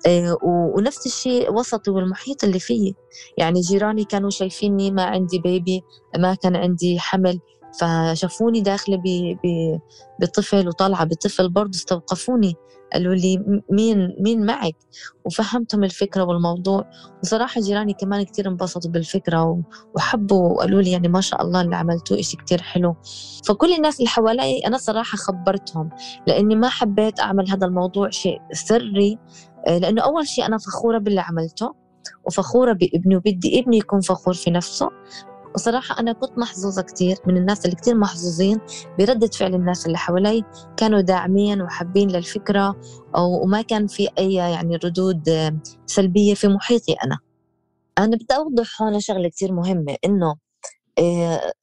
آه، 0.07 0.37
ونفس 0.43 1.05
الشيء 1.05 1.53
وسطي 1.53 1.91
والمحيط 1.91 2.43
اللي 2.43 2.59
فيه. 2.59 2.93
يعني 3.37 3.61
جيراني 3.61 4.03
كانوا 4.03 4.29
شايفيني 4.29 4.91
ما 4.91 5.03
عندي 5.03 5.39
بيبي 5.39 5.83
ما 6.17 6.33
كان 6.35 6.55
عندي 6.55 6.99
حمل. 6.99 7.39
فشافوني 7.79 8.61
داخلة 8.61 9.01
بطفل 10.21 10.67
وطالعة 10.67 11.05
بطفل 11.05 11.49
برضه 11.49 11.71
استوقفوني. 11.75 12.53
قالوا 12.93 13.15
لي 13.15 13.61
مين 13.71 14.15
مين 14.19 14.45
معك؟ 14.45 14.75
وفهمتهم 15.25 15.83
الفكرة 15.83 16.23
والموضوع. 16.23 16.89
وصراحة 17.23 17.61
جيراني 17.61 17.93
كمان 17.93 18.23
كتير 18.23 18.47
انبسطوا 18.47 18.91
بالفكرة 18.91 19.63
وحبوا 19.95 20.49
وقالوا 20.49 20.81
لي 20.81 20.91
يعني 20.91 21.07
ما 21.07 21.21
شاء 21.21 21.41
الله 21.41 21.61
اللي 21.61 21.75
عملتوه 21.75 22.19
إشي 22.19 22.37
كتير 22.37 22.61
حلو. 22.61 22.95
فكل 23.45 23.73
الناس 23.73 23.99
اللي 23.99 24.09
حوالي 24.09 24.59
أنا 24.59 24.77
صراحة 24.77 25.17
خبرتهم 25.17 25.89
لأني 26.27 26.55
ما 26.55 26.69
حبيت 26.69 27.19
أعمل 27.19 27.49
هذا 27.49 27.67
الموضوع 27.67 28.09
شيء 28.09 28.41
سري 28.53 29.17
آه، 29.67 29.77
لأنه 29.77 30.01
أول 30.01 30.27
شيء 30.27 30.45
أنا 30.45 30.57
فخورة 30.57 30.97
باللي 30.97 31.21
عملته 31.21 31.75
وفخورة 32.25 32.73
بإبني 32.73 33.15
وبدي 33.15 33.59
إبني 33.59 33.77
يكون 33.77 34.01
فخور 34.01 34.33
في 34.33 34.51
نفسه. 34.51 34.89
وصراحة 35.55 35.99
أنا 35.99 36.13
كنت 36.13 36.37
محظوظة 36.37 36.81
كتير 36.81 37.17
من 37.27 37.37
الناس 37.37 37.65
اللي 37.65 37.75
كتير 37.75 37.95
محظوظين 37.95 38.59
بردة 38.99 39.27
فعل 39.27 39.53
الناس 39.55 39.85
اللي 39.85 39.97
حوالي. 39.97 40.43
كانوا 40.77 41.01
داعمين 41.01 41.61
وحابين 41.61 42.11
للفكرة 42.11 42.75
وما 43.17 43.61
كان 43.61 43.87
في 43.87 44.09
أي 44.17 44.33
يعني 44.33 44.75
ردود 44.75 45.23
سلبية 45.85 46.33
في 46.33 46.47
محيطي 46.47 46.93
أنا. 46.93 47.19
أنا 47.97 48.15
بدي 48.15 48.35
أوضح 48.35 48.81
هون 48.81 48.99
شغلة 48.99 49.29
كتير 49.29 49.51
مهمة 49.53 49.95
إنه 50.05 50.35
آه، 50.99 51.53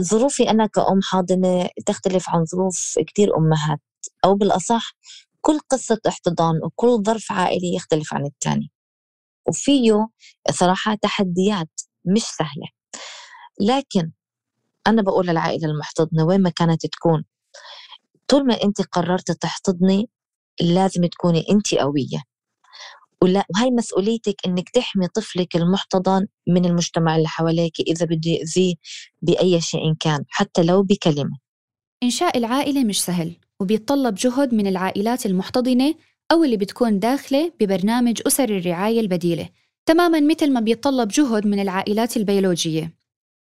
ظروفي 0.00 0.50
أنا 0.50 0.66
كأم 0.66 1.00
حاضنة 1.02 1.68
تختلف 1.86 2.30
عن 2.30 2.44
ظروف 2.44 2.98
كتير 3.06 3.36
أمهات 3.36 3.80
أو 4.24 4.34
بالأصح 4.34 4.92
كل 5.40 5.58
قصة 5.70 6.00
احتضان 6.08 6.54
وكل 6.64 7.02
ظرف 7.06 7.32
عائلي 7.32 7.74
يختلف 7.74 8.14
عن 8.14 8.26
الثاني 8.26 8.70
وفيه 9.48 10.08
صراحة 10.50 10.94
تحديات 10.94 11.80
مش 12.04 12.22
سهلة. 12.22 12.75
لكن 13.60 14.10
أنا 14.86 15.02
بقول 15.02 15.26
للعائلة 15.26 15.68
المحتضنة 15.68 16.24
وين 16.24 16.42
ما 16.42 16.50
كانت 16.50 16.86
تكون 16.86 17.24
طول 18.28 18.46
ما 18.46 18.62
أنت 18.64 18.82
قررت 18.82 19.30
تحتضني 19.30 20.08
لازم 20.60 21.06
تكوني 21.06 21.44
أنت 21.50 21.74
قوية. 21.74 22.22
ولا 23.22 23.44
وهي 23.56 23.70
مسؤوليتك 23.70 24.34
إنك 24.46 24.68
تحمي 24.68 25.08
طفلك 25.08 25.56
المحتضن 25.56 26.26
من 26.48 26.64
المجتمع 26.64 27.16
اللي 27.16 27.28
حواليك 27.28 27.80
إذا 27.80 28.06
بده 28.06 28.30
ياذيه 28.30 28.74
بأي 29.22 29.60
شيء 29.60 29.94
كان 30.00 30.24
حتى 30.28 30.62
لو 30.62 30.82
بكلمة. 30.82 31.38
إنشاء 32.02 32.38
العائلة 32.38 32.84
مش 32.84 33.04
سهل 33.04 33.36
وبيتطلب 33.60 34.14
جهد 34.14 34.54
من 34.54 34.66
العائلات 34.66 35.26
المحتضنة 35.26 35.94
أو 36.32 36.44
اللي 36.44 36.56
بتكون 36.56 36.98
داخلة 36.98 37.52
ببرنامج 37.60 38.20
أسر 38.26 38.44
الرعاية 38.56 39.00
البديلة. 39.00 39.48
تماما 39.86 40.20
مثل 40.20 40.52
ما 40.52 40.60
بيتطلب 40.60 41.08
جهد 41.08 41.46
من 41.46 41.60
العائلات 41.60 42.16
البيولوجية. 42.16 42.95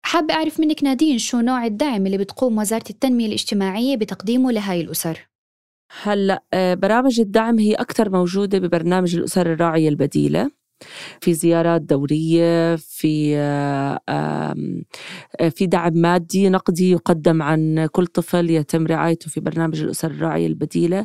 حابة 0.08 0.34
أعرف 0.34 0.60
منك 0.60 0.84
نادين 0.84 1.18
شو 1.18 1.40
نوع 1.40 1.66
الدعم 1.66 2.06
اللي 2.06 2.18
بتقوم 2.18 2.58
وزارة 2.58 2.84
التنمية 2.90 3.26
الاجتماعية 3.26 3.96
بتقديمه 3.96 4.52
لهاي 4.52 4.80
الأسر؟ 4.80 5.28
هلأ 6.02 6.44
آه، 6.52 6.74
برامج 6.74 7.20
الدعم 7.20 7.58
هي 7.58 7.74
أكثر 7.74 8.10
موجودة 8.10 8.58
ببرنامج 8.58 9.16
الأسر 9.16 9.52
الراعية 9.52 9.88
البديلة. 9.88 10.50
في 11.20 11.34
زيارات 11.34 11.82
دورية 11.82 12.76
في 12.76 13.36
آه، 13.38 14.54
في 15.50 15.66
دعم 15.66 15.92
مادي 15.92 16.48
نقدي 16.48 16.90
يقدم 16.90 17.42
عن 17.42 17.86
كل 17.92 18.06
طفل 18.06 18.50
يتم 18.50 18.86
رعايته 18.86 19.30
في 19.30 19.40
برنامج 19.40 19.82
الأسر 19.82 20.10
الراعية 20.10 20.46
البديلة. 20.46 21.04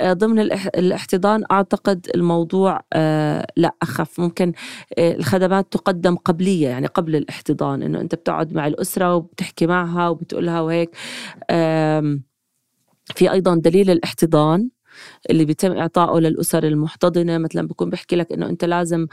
آه، 0.00 0.12
ضمن 0.12 0.40
الاحتضان 0.76 1.44
أعتقد 1.50 2.06
الموضوع 2.14 2.80
آه، 2.92 3.46
لا 3.56 3.74
أخف. 3.82 4.20
ممكن 4.20 4.52
الخدمات 4.98 5.72
تقدم 5.72 6.16
قبلية 6.16 6.68
يعني 6.68 6.86
قبل 6.86 7.16
الاحتضان 7.16 7.82
إنه 7.82 8.00
أنت 8.00 8.14
بتقعد 8.14 8.52
مع 8.54 8.66
الأسرة 8.66 9.14
وبتحكي 9.14 9.66
معها 9.66 10.08
وبتقولها 10.08 10.60
وهيك. 10.60 10.90
في 13.14 13.32
أيضا 13.32 13.54
دليل 13.56 13.90
الاحتضان. 13.90 14.68
اللي 15.30 15.44
بيتم 15.44 15.72
إعطائه 15.72 16.20
للأسر 16.20 16.64
المحتضنة. 16.64 17.38
مثلا 17.38 17.66
بكون 17.68 17.90
بحكي 17.90 18.16
لك 18.16 18.32
إنه 18.32 18.46
أنت 18.46 18.64
لازم 18.64 19.06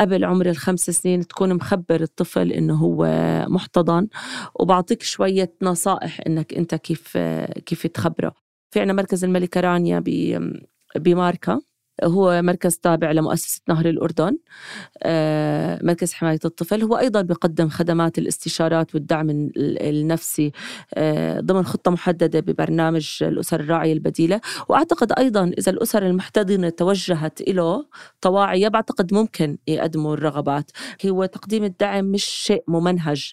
قبل 0.00 0.24
عمر 0.24 0.46
الخمس 0.50 0.80
سنين 0.90 1.26
تكون 1.26 1.54
مخبر 1.54 2.00
الطفل 2.00 2.52
إنه 2.52 2.74
هو 2.74 3.06
محتضن 3.48 4.08
وبعطيك 4.54 5.02
شوية 5.02 5.52
نصائح 5.62 6.20
إنك 6.26 6.54
أنت 6.54 6.74
كيف 6.74 7.18
كيف 7.66 7.86
تخبره. 7.86 8.32
في 8.70 8.80
عنا 8.80 8.92
مركز 8.92 9.24
الملكة 9.24 9.60
رانيا 9.60 10.04
بماركا. 10.96 11.60
هو 12.04 12.42
مركز 12.42 12.76
تابع 12.76 13.12
لمؤسسة 13.12 13.60
نهر 13.68 13.86
الأردن 13.88 14.38
آه، 15.02 15.80
مركز 15.82 16.12
حماية 16.12 16.38
الطفل. 16.44 16.82
هو 16.82 16.98
أيضا 16.98 17.22
بيقدم 17.22 17.68
خدمات 17.68 18.18
الاستشارات 18.18 18.94
والدعم 18.94 19.50
النفسي 19.56 20.52
آه، 20.94 21.40
ضمن 21.40 21.64
خطة 21.64 21.90
محددة 21.90 22.40
ببرنامج 22.40 23.18
الأسر 23.22 23.60
الراعية 23.60 23.92
البديلة. 23.92 24.40
وأعتقد 24.68 25.12
أيضا 25.12 25.52
إذا 25.58 25.70
الأسر 25.72 26.06
المحتضنة 26.06 26.68
توجهت 26.68 27.48
له 27.48 27.86
طواعية 28.20 28.68
بعتقد 28.68 29.14
ممكن 29.14 29.58
يقدموا 29.66 30.14
الرغبات. 30.14 30.70
هو 31.06 31.24
تقديم 31.24 31.64
الدعم 31.64 32.04
مش 32.04 32.24
شيء 32.24 32.64
ممنهج 32.68 33.32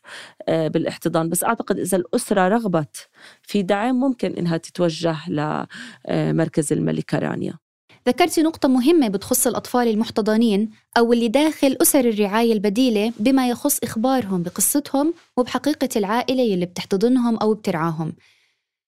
آه، 0.49 0.67
بالاحتضان. 0.67 1.29
بس 1.29 1.43
أعتقد 1.43 1.79
إذا 1.79 1.97
الأسرة 1.97 2.47
رغبت 2.47 3.09
في 3.41 3.61
دعم 3.63 3.95
ممكن 3.95 4.33
إنها 4.33 4.57
تتوجه 4.57 5.17
لمركز 5.29 6.73
الملكة 6.73 7.19
رانيا. 7.19 7.66
ذكرتي 8.07 8.41
نقطة 8.41 8.69
مهمة 8.69 9.07
بتخص 9.07 9.47
الأطفال 9.47 9.87
المحتضنين 9.87 10.69
أو 10.97 11.13
اللي 11.13 11.27
داخل 11.27 11.77
أسر 11.81 11.99
الرعاية 11.99 12.53
البديلة 12.53 13.13
بما 13.19 13.49
يخص 13.49 13.79
إخبارهم 13.83 14.43
بقصتهم 14.43 15.13
وبحقيقة 15.37 15.89
العائلة 15.95 16.53
اللي 16.53 16.65
بتحتضنهم 16.65 17.37
أو 17.37 17.53
بترعاهم. 17.53 18.13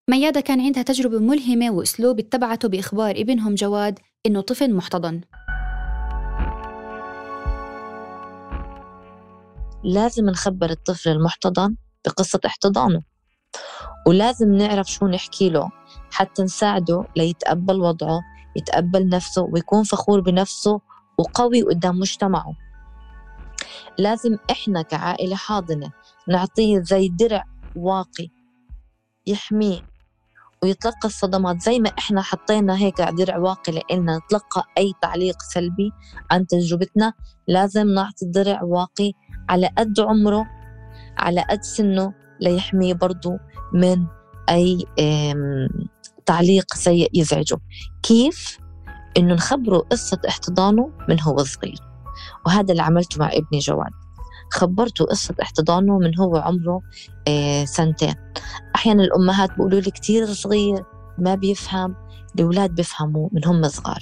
ميادة 0.09 0.41
كان 0.41 0.61
عندها 0.61 0.83
تجربة 0.83 1.19
ملهمة 1.19 1.71
وأسلوب 1.71 2.19
اتبعته 2.19 2.67
بإخبار 2.67 3.11
ابنهم 3.11 3.55
جواد 3.55 3.99
إنه 4.25 4.41
طفل 4.41 4.73
محتضن. 4.73 5.21
لازم 9.83 10.25
نخبر 10.25 10.69
الطفل 10.69 11.09
المحتضن 11.09 11.75
بقصة 12.05 12.39
احتضانه 12.45 13.01
ولازم 14.07 14.55
نعرف 14.55 14.91
شو 14.91 15.07
نحكي 15.07 15.49
له 15.49 15.69
حتى 16.11 16.43
نساعده 16.43 17.05
ليتقبل 17.17 17.81
وضعه 17.81 18.19
يتقبل 18.55 19.09
نفسه 19.09 19.41
ويكون 19.41 19.83
فخور 19.83 20.21
بنفسه 20.21 20.81
وقوي 21.17 21.61
قدام 21.61 21.99
مجتمعه. 21.99 22.55
لازم 23.97 24.37
إحنا 24.51 24.81
كعائلة 24.81 25.35
حاضنة 25.35 25.91
نعطيه 26.27 26.79
زي 26.79 27.09
درع 27.09 27.43
واقي 27.75 28.27
يحميه 29.27 29.89
ويتلقى 30.63 31.05
الصدمات 31.05 31.61
زي 31.61 31.79
ما 31.79 31.89
إحنا 31.99 32.21
حطينا 32.21 32.77
هيك 32.77 33.01
درع 33.01 33.37
واقي 33.37 33.71
لإلنا 33.71 34.17
نتلقى 34.17 34.63
أي 34.77 34.93
تعليق 35.01 35.41
سلبي 35.41 35.91
عن 36.31 36.47
تجربتنا. 36.47 37.13
لازم 37.47 37.87
نعطي 37.87 38.25
درع 38.25 38.63
واقي 38.63 39.11
على 39.49 39.69
قد 39.77 39.99
عمره 39.99 40.45
على 41.17 41.45
قد 41.49 41.61
سنه 41.63 42.13
ليحميه 42.41 42.93
برضو 42.93 43.37
من 43.73 44.05
أي 44.49 44.85
تعليق 46.29 46.73
سيء 46.73 47.09
يزعجه. 47.13 47.57
كيف؟ 48.03 48.59
إنه 49.17 49.33
نخبره 49.33 49.77
قصة 49.77 50.19
احتضانه 50.27 50.91
من 51.09 51.21
هو 51.21 51.43
صغير. 51.43 51.79
وهذا 52.45 52.71
اللي 52.71 52.83
عملته 52.83 53.19
مع 53.19 53.29
ابني 53.33 53.59
جواد 53.59 53.91
خبرته 54.51 55.05
قصة 55.05 55.35
احتضانه 55.41 55.99
من 55.99 56.19
هو 56.19 56.37
عمره 56.37 56.81
آه، 57.27 57.65
سنتين. 57.65 58.13
أحيانا 58.75 59.03
الأمهات 59.03 59.49
بيقولوا 59.49 59.79
لي 59.79 59.91
كتير 59.91 60.25
صغير 60.25 60.83
ما 61.17 61.35
بيفهم. 61.35 61.95
الأولاد 62.35 62.75
بيفهموا 62.75 63.29
من 63.31 63.45
هم 63.45 63.67
صغار. 63.67 63.99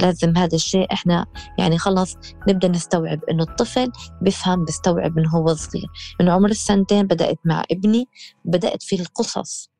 لازم 0.00 0.36
هذا 0.36 0.54
الشيء 0.54 0.92
إحنا 0.92 1.26
يعني 1.58 1.78
خلص 1.78 2.16
نبدأ 2.48 2.68
نستوعب 2.68 3.24
إنه 3.30 3.42
الطفل 3.42 3.92
بيفهم 4.22 4.64
بيستوعب 4.64 5.16
من 5.16 5.26
هو 5.26 5.54
صغير. 5.54 5.86
من 6.20 6.28
عمر 6.28 6.50
السنتين 6.50 7.06
بدأت 7.06 7.38
مع 7.44 7.64
ابني 7.70 8.08
بدأت 8.44 8.82
في 8.82 9.00
القصص. 9.00 9.70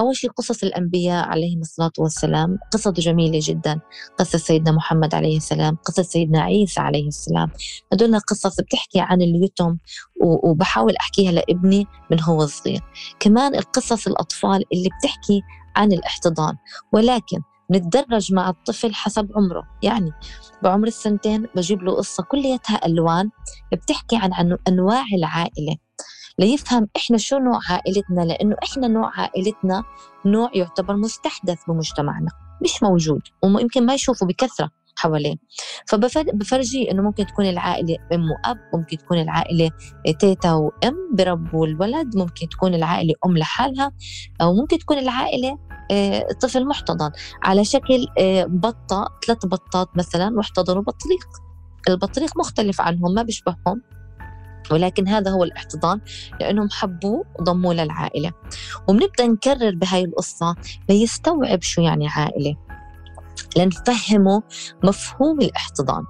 أول 0.00 0.16
شيء 0.16 0.30
قصص 0.30 0.62
الأنبياء 0.62 1.28
عليهم 1.28 1.60
الصلاة 1.60 1.92
والسلام 1.98 2.58
قصص 2.72 2.88
جميلة 2.88 3.40
جدا 3.42 3.80
قصة 4.18 4.38
سيدنا 4.38 4.72
محمد 4.72 5.14
عليه 5.14 5.36
السلام 5.36 5.76
قصة 5.76 6.02
سيدنا 6.02 6.42
عيسى 6.42 6.80
عليه 6.80 7.08
السلام. 7.08 7.50
هدول 7.92 8.20
قصص 8.20 8.60
بتحكي 8.60 9.00
عن 9.00 9.22
اليتم 9.22 9.76
وبحاول 10.22 10.96
أحكيها 10.96 11.32
لابني 11.32 11.86
من 12.10 12.22
هو 12.22 12.46
صغير. 12.46 12.80
كمان 13.20 13.54
القصص 13.54 14.06
الأطفال 14.06 14.64
اللي 14.72 14.88
بتحكي 14.98 15.42
عن 15.76 15.92
الاحتضان. 15.92 16.56
ولكن 16.92 17.38
نتدرج 17.70 18.32
مع 18.32 18.48
الطفل 18.48 18.94
حسب 18.94 19.28
عمره. 19.36 19.62
يعني 19.82 20.10
بعمر 20.62 20.86
السنتين 20.86 21.46
بجيب 21.56 21.82
له 21.82 21.92
قصة 21.96 22.22
كليتها 22.22 22.86
ألوان 22.86 23.30
بتحكي 23.72 24.16
عن 24.16 24.56
أنواع 24.68 25.04
العائلة. 25.18 25.76
ليفهم 26.38 26.88
إحنا 26.96 27.18
شو 27.18 27.38
نوع 27.38 27.60
عائلتنا 27.70 28.20
لأنه 28.20 28.56
إحنا 28.62 28.88
نوع 28.88 29.20
عائلتنا 29.20 29.84
نوع 30.26 30.50
يعتبر 30.54 30.96
مستحدث 30.96 31.58
بمجتمعنا 31.68 32.30
مش 32.62 32.82
موجود 32.82 33.22
ويمكن 33.42 33.86
ما 33.86 33.94
يشوفه 33.94 34.26
بكثرة 34.26 34.70
حواليه. 34.96 35.36
فبفرجيه 35.88 36.90
إنه 36.90 37.02
ممكن 37.02 37.26
تكون 37.26 37.46
العائلة 37.46 37.96
أم 38.12 38.30
وأب 38.30 38.58
ممكن 38.74 38.96
تكون 38.96 39.18
العائلة 39.18 39.70
تيتا 40.18 40.52
وأم 40.52 40.96
بربوا 41.14 41.66
الولد 41.66 42.16
ممكن 42.16 42.48
تكون 42.48 42.74
العائلة 42.74 43.14
أم 43.26 43.38
لحالها 43.38 43.92
أو 44.40 44.54
ممكن 44.54 44.78
تكون 44.78 44.98
العائلة 44.98 45.58
آه، 45.90 46.26
طفل 46.40 46.66
محتضن. 46.66 47.10
على 47.42 47.64
شكل 47.64 48.06
آه، 48.18 48.44
بطة 48.44 49.08
ثلاث 49.26 49.46
بطات 49.46 49.88
مثلا 49.96 50.36
واحتضنوا 50.36 50.82
بطريق. 50.82 51.26
البطريق 51.88 52.38
مختلف 52.38 52.80
عنهم 52.80 53.14
ما 53.14 53.22
بيشبههم. 53.22 53.82
ولكن 54.70 55.08
هذا 55.08 55.30
هو 55.30 55.44
الاحتضان 55.44 56.00
لأنهم 56.40 56.68
حبوه 56.70 57.24
وضموه 57.40 57.74
للعائلة. 57.74 58.32
وبنبدأ 58.88 59.26
نكرر 59.26 59.74
بهاي 59.74 60.04
القصة 60.04 60.56
ليستوعب 60.88 61.62
شو 61.62 61.82
يعني 61.82 62.08
عائلة. 62.08 62.56
لنفهمه 63.56 64.42
مفهوم 64.84 65.40
الاحتضان. 65.40 66.04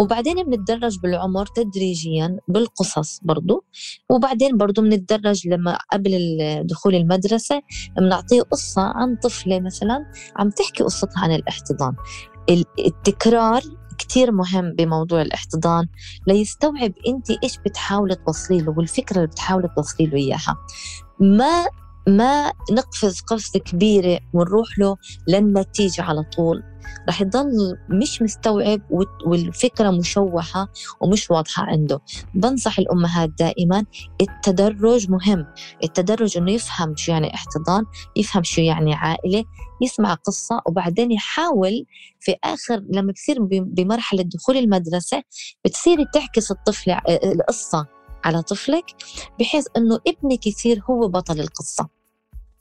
وبعدين 0.00 0.34
بنتدرج 0.44 0.98
بالعمر 0.98 1.46
تدريجيا 1.46 2.38
بالقصص 2.48 3.20
برضو. 3.22 3.64
وبعدين 4.10 4.56
برضو 4.56 4.82
بنتدرج 4.82 5.48
لما 5.48 5.78
قبل 5.92 6.38
دخول 6.64 6.94
المدرسة 6.94 7.62
بنعطيه 7.98 8.42
قصة 8.42 8.82
عن 8.82 9.16
طفلة 9.16 9.60
مثلا 9.60 10.04
عم 10.36 10.50
تحكي 10.50 10.84
قصتها 10.84 11.20
عن 11.22 11.32
الاحتضان. 11.32 11.94
التكرار 12.78 13.62
كتير 13.98 14.32
مهم 14.32 14.72
بموضوع 14.72 15.22
الاحتضان 15.22 15.86
ليستوعب 16.26 16.92
أنت 17.08 17.30
إيش 17.44 17.58
بتحاولي 17.58 18.14
توصلي 18.14 18.58
له 18.60 18.74
والفكرة 18.76 19.16
اللي 19.16 19.26
بتحاولي 19.26 19.68
توصلي 19.76 20.06
له 20.06 20.16
إياها. 20.16 20.56
ما 21.20 21.66
ما 22.08 22.52
نقفز 22.72 23.20
قفزة 23.20 23.58
كبيرة 23.60 24.20
ونروح 24.32 24.78
له 24.78 24.96
للنتيجة 25.28 26.02
على 26.02 26.22
طول. 26.22 26.62
رح 27.08 27.20
يضل 27.20 27.76
مش 27.88 28.22
مستوعب 28.22 28.80
والفكرة 29.26 29.90
مشوهة 29.90 30.68
ومش 31.00 31.30
واضحة 31.30 31.62
عنده. 31.62 32.00
بنصح 32.34 32.78
الأمهات 32.78 33.30
دائما 33.38 33.84
التدرج 34.20 35.10
مهم. 35.10 35.46
التدرج 35.84 36.38
أنه 36.38 36.52
يفهم 36.52 36.96
شو 36.96 37.12
يعني 37.12 37.34
احتضان 37.34 37.84
يفهم 38.16 38.42
شو 38.42 38.60
يعني 38.60 38.94
عائلة 38.94 39.44
يسمع 39.82 40.14
قصة 40.14 40.62
وبعدين 40.66 41.12
يحاول 41.12 41.86
في 42.20 42.34
آخر 42.44 42.82
لما 42.92 43.12
بصير 43.12 43.36
بمرحلة 43.50 44.22
دخول 44.22 44.56
المدرسة 44.56 45.22
بتصيري 45.64 46.06
تعكس 46.14 46.50
الطفلة 46.50 47.00
القصة 47.08 47.86
على 48.24 48.42
طفلك 48.42 48.84
بحيث 49.40 49.66
إنه 49.76 49.98
ابنك 50.06 50.46
يصير 50.46 50.82
هو 50.90 51.08
بطل 51.08 51.40
القصة. 51.40 51.95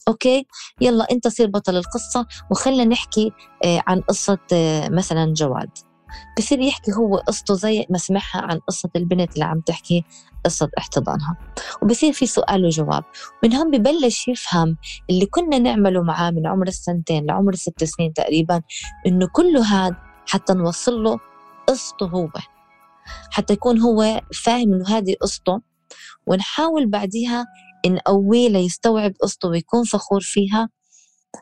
أوكي؟ 0.07 0.45
يلا 0.81 1.07
أنت 1.11 1.27
صير 1.27 1.47
بطل 1.47 1.77
القصة 1.77 2.25
وخلنا 2.51 2.85
نحكي 2.85 3.31
آه، 3.65 3.83
عن 3.87 4.01
قصة 4.01 4.37
آه، 4.53 4.89
مثلا 4.89 5.33
جواد. 5.33 5.69
بصير 6.37 6.59
يحكي 6.59 6.91
هو 6.93 7.17
قصته 7.17 7.53
زي 7.53 7.85
ما 7.89 7.97
سمعها 7.97 8.41
عن 8.41 8.59
قصة 8.59 8.89
البنت 8.95 9.33
اللي 9.33 9.45
عم 9.45 9.59
تحكي 9.59 10.03
قصة 10.45 10.69
احتضانها. 10.77 11.37
وبصير 11.81 12.13
في 12.13 12.25
سؤال 12.25 12.65
وجواب. 12.65 13.03
من 13.43 13.53
هون 13.53 13.71
ببلش 13.71 14.27
يفهم 14.27 14.77
اللي 15.09 15.25
كنا 15.25 15.59
نعمله 15.59 16.03
معاه 16.03 16.31
من 16.31 16.47
عمر 16.47 16.67
السنتين 16.67 17.25
لعمر 17.25 17.53
الست 17.53 17.83
سنين 17.83 18.13
تقريبا 18.13 18.61
إنه 19.07 19.27
كله 19.33 19.63
هذا 19.65 19.95
حتى 20.27 20.53
نوصل 20.53 21.03
له 21.03 21.19
قصته 21.67 22.05
هو. 22.05 22.29
حتى 23.31 23.53
يكون 23.53 23.79
هو 23.79 24.21
فاهم 24.43 24.73
إنه 24.73 24.87
هذه 24.87 25.15
قصته 25.21 25.61
ونحاول 26.27 26.89
بعديها 26.89 27.45
نقويه 27.89 28.49
ليستوعب 28.49 29.13
قصته 29.21 29.49
ويكون 29.49 29.83
فخور 29.83 30.21
فيها 30.21 30.69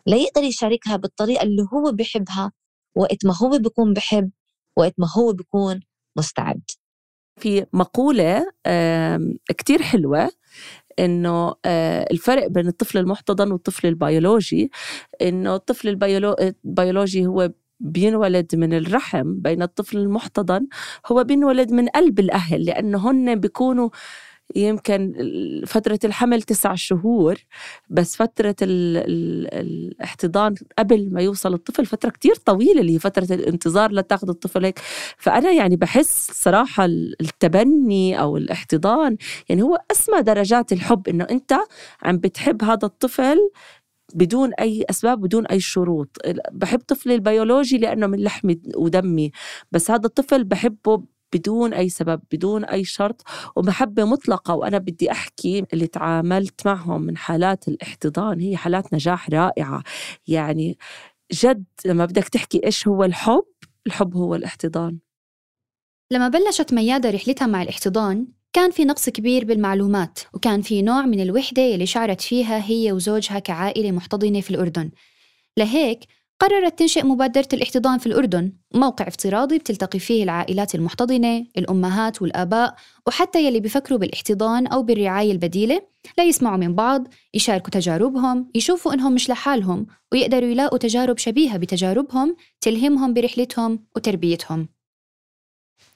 ليقدر 0.08 0.43
يشاركها 0.43 0.95
بالطريقة 0.95 1.43
اللي 1.43 1.62
هو 1.73 1.91
بحبها 1.91 2.51
وقت 2.95 3.25
ما 3.25 3.34
هو 3.38 3.58
بيكون 3.60 3.93
بحب 3.93 4.32
وقت 4.77 4.93
ما 4.97 5.08
هو 5.17 5.34
بيكون 5.34 5.79
مستعد. 6.17 6.62
في 7.39 7.65
مقولة 7.73 8.45
كتير 9.58 9.82
حلوة 9.82 10.32
إنه 10.99 11.56
آه، 11.65 12.08
الفرق 12.12 12.47
بين 12.47 12.67
الطفل 12.67 12.97
المحتضن 12.97 13.51
والطفل 13.51 13.88
البيولوجي 13.88 14.71
إنه 15.21 15.56
الطفل 15.56 15.88
البيولوجي 15.88 17.25
هو 17.25 17.51
بينولد 17.79 18.56
من 18.56 18.73
الرحم 18.73 19.34
بين 19.41 19.62
الطفل 19.62 19.97
المحتضن 19.97 20.67
هو 21.06 21.23
بينولد 21.23 21.71
من 21.71 21.88
قلب 21.88 22.19
الأهل 22.19 22.65
لأنه 22.65 23.12
هن 23.12 23.36
بيكونوا 23.39 23.89
يمكن 24.56 25.13
فترة 25.67 25.99
الحمل 26.06 26.41
تسع 26.41 26.75
شهور 26.75 27.36
بس 27.89 28.15
فترة 28.15 28.56
ال 28.62 28.97
ال 28.97 29.47
الاحتضان 29.53 30.56
قبل 30.79 31.10
ما 31.13 31.21
يوصل 31.21 31.53
الطفل 31.53 31.86
فترة 31.86 32.10
كتير 32.10 32.36
طويلة 32.36 32.82
اللي 32.82 32.93
هي 32.95 32.99
فترة 32.99 33.27
الانتظار 33.36 33.91
لتاخذ 33.91 34.29
الطفل 34.29 34.65
هيك. 34.65 34.79
فأنا 35.17 35.51
يعني 35.51 35.75
بحس 35.75 36.32
صراحة 36.32 36.86
التبني 36.86 38.19
أو 38.21 38.38
الاحتضان 38.38 39.17
يعني 39.49 39.62
هو 39.62 39.77
أسمى 39.91 40.21
درجات 40.21 40.73
الحب 40.73 41.08
إنه 41.10 41.27
أنت 41.32 41.53
عم 42.03 42.17
بتحب 42.17 42.63
هذا 42.63 42.86
الطفل 42.86 43.38
بدون 44.15 44.53
أي 44.53 44.86
أسباب 44.89 45.21
بدون 45.21 45.45
أي 45.47 45.60
شروط. 45.60 46.17
بحب 46.51 46.79
طفلي 46.79 47.15
البيولوجي 47.15 47.77
لأنه 47.77 48.08
من 48.08 48.19
لحمي 48.19 48.62
ودمي 48.75 49.32
بس 49.71 49.91
هذا 49.91 50.06
الطفل 50.06 50.43
بحبه 50.43 51.03
بدون 51.34 51.74
أي 51.74 51.89
سبب 51.89 52.22
بدون 52.32 52.65
أي 52.65 52.84
شرط 52.84 53.22
ومحبة 53.56 54.06
مطلقة 54.06 54.56
وأنا 54.56 54.78
بدي 54.78 55.12
أحكي 55.12 55.65
اللي 55.74 55.88
تعاملت 55.88 56.65
معهم 56.65 57.02
من 57.02 57.17
حالات 57.17 57.67
الاحتضان. 57.67 58.39
هي 58.39 58.58
حالات 58.58 58.93
نجاح 58.93 59.30
رائعة. 59.30 59.84
يعني 60.28 60.78
جد 61.34 61.65
لما 61.86 62.06
بدك 62.06 62.28
تحكي 62.28 62.65
إيش 62.65 62.88
هو 62.88 63.04
الحب 63.04 63.46
الحب 63.88 64.15
هو 64.15 64.36
الاحتضان. 64.36 64.98
لما 66.12 66.28
بلشت 66.28 66.74
ميادة 66.74 67.10
رحلتها 67.10 67.48
مع 67.48 67.62
الاحتضان 67.62 68.28
كان 68.54 68.72
في 68.72 68.86
نقص 68.86 69.10
كبير 69.10 69.46
بالمعلومات 69.46 70.19
وكان 70.34 70.62
في 70.62 70.82
نوع 70.82 71.02
من 71.02 71.19
الوحدة 71.19 71.74
اللي 71.74 71.86
شعرت 71.86 72.22
فيها 72.22 72.69
هي 72.69 72.91
وزوجها 72.91 73.39
كعائلة 73.39 73.91
محتضنة 73.91 74.41
في 74.41 74.52
الأردن. 74.52 74.91
لهيك 75.58 76.00
قررت 76.43 76.79
تنشئ 76.79 77.03
مبادرة 77.03 77.47
الاحتضان 77.53 77.97
في 77.97 78.08
الأردن 78.08 78.51
موقع 78.73 79.08
افتراضي 79.08 79.58
بتلتقي 79.58 79.99
فيه 79.99 80.23
العائلات 80.23 80.75
المحتضنة 80.75 81.45
الأمهات 81.58 82.21
والآباء 82.21 82.75
وحتى 83.08 83.45
يلي 83.47 83.60
بفكروا 83.60 83.99
بالاحتضان 83.99 84.67
أو 84.67 84.84
بالرعاية 84.84 85.32
البديلة 85.32 85.82
لا 86.17 86.23
يسمعوا 86.23 86.58
من 86.58 86.75
بعض 86.75 87.08
يشاركوا 87.34 87.69
تجاربهم 87.69 88.49
يشوفوا 88.56 88.93
إنهم 88.93 89.13
مش 89.13 89.29
لحالهم 89.29 89.86
ويقدروا 90.12 90.49
يلاقوا 90.49 90.77
تجارب 90.77 91.17
شبيهة 91.17 91.58
بتجاربهم 91.58 92.36
تلهمهم 92.62 93.13
برحلتهم 93.13 93.79
وتربيتهم. 93.95 94.67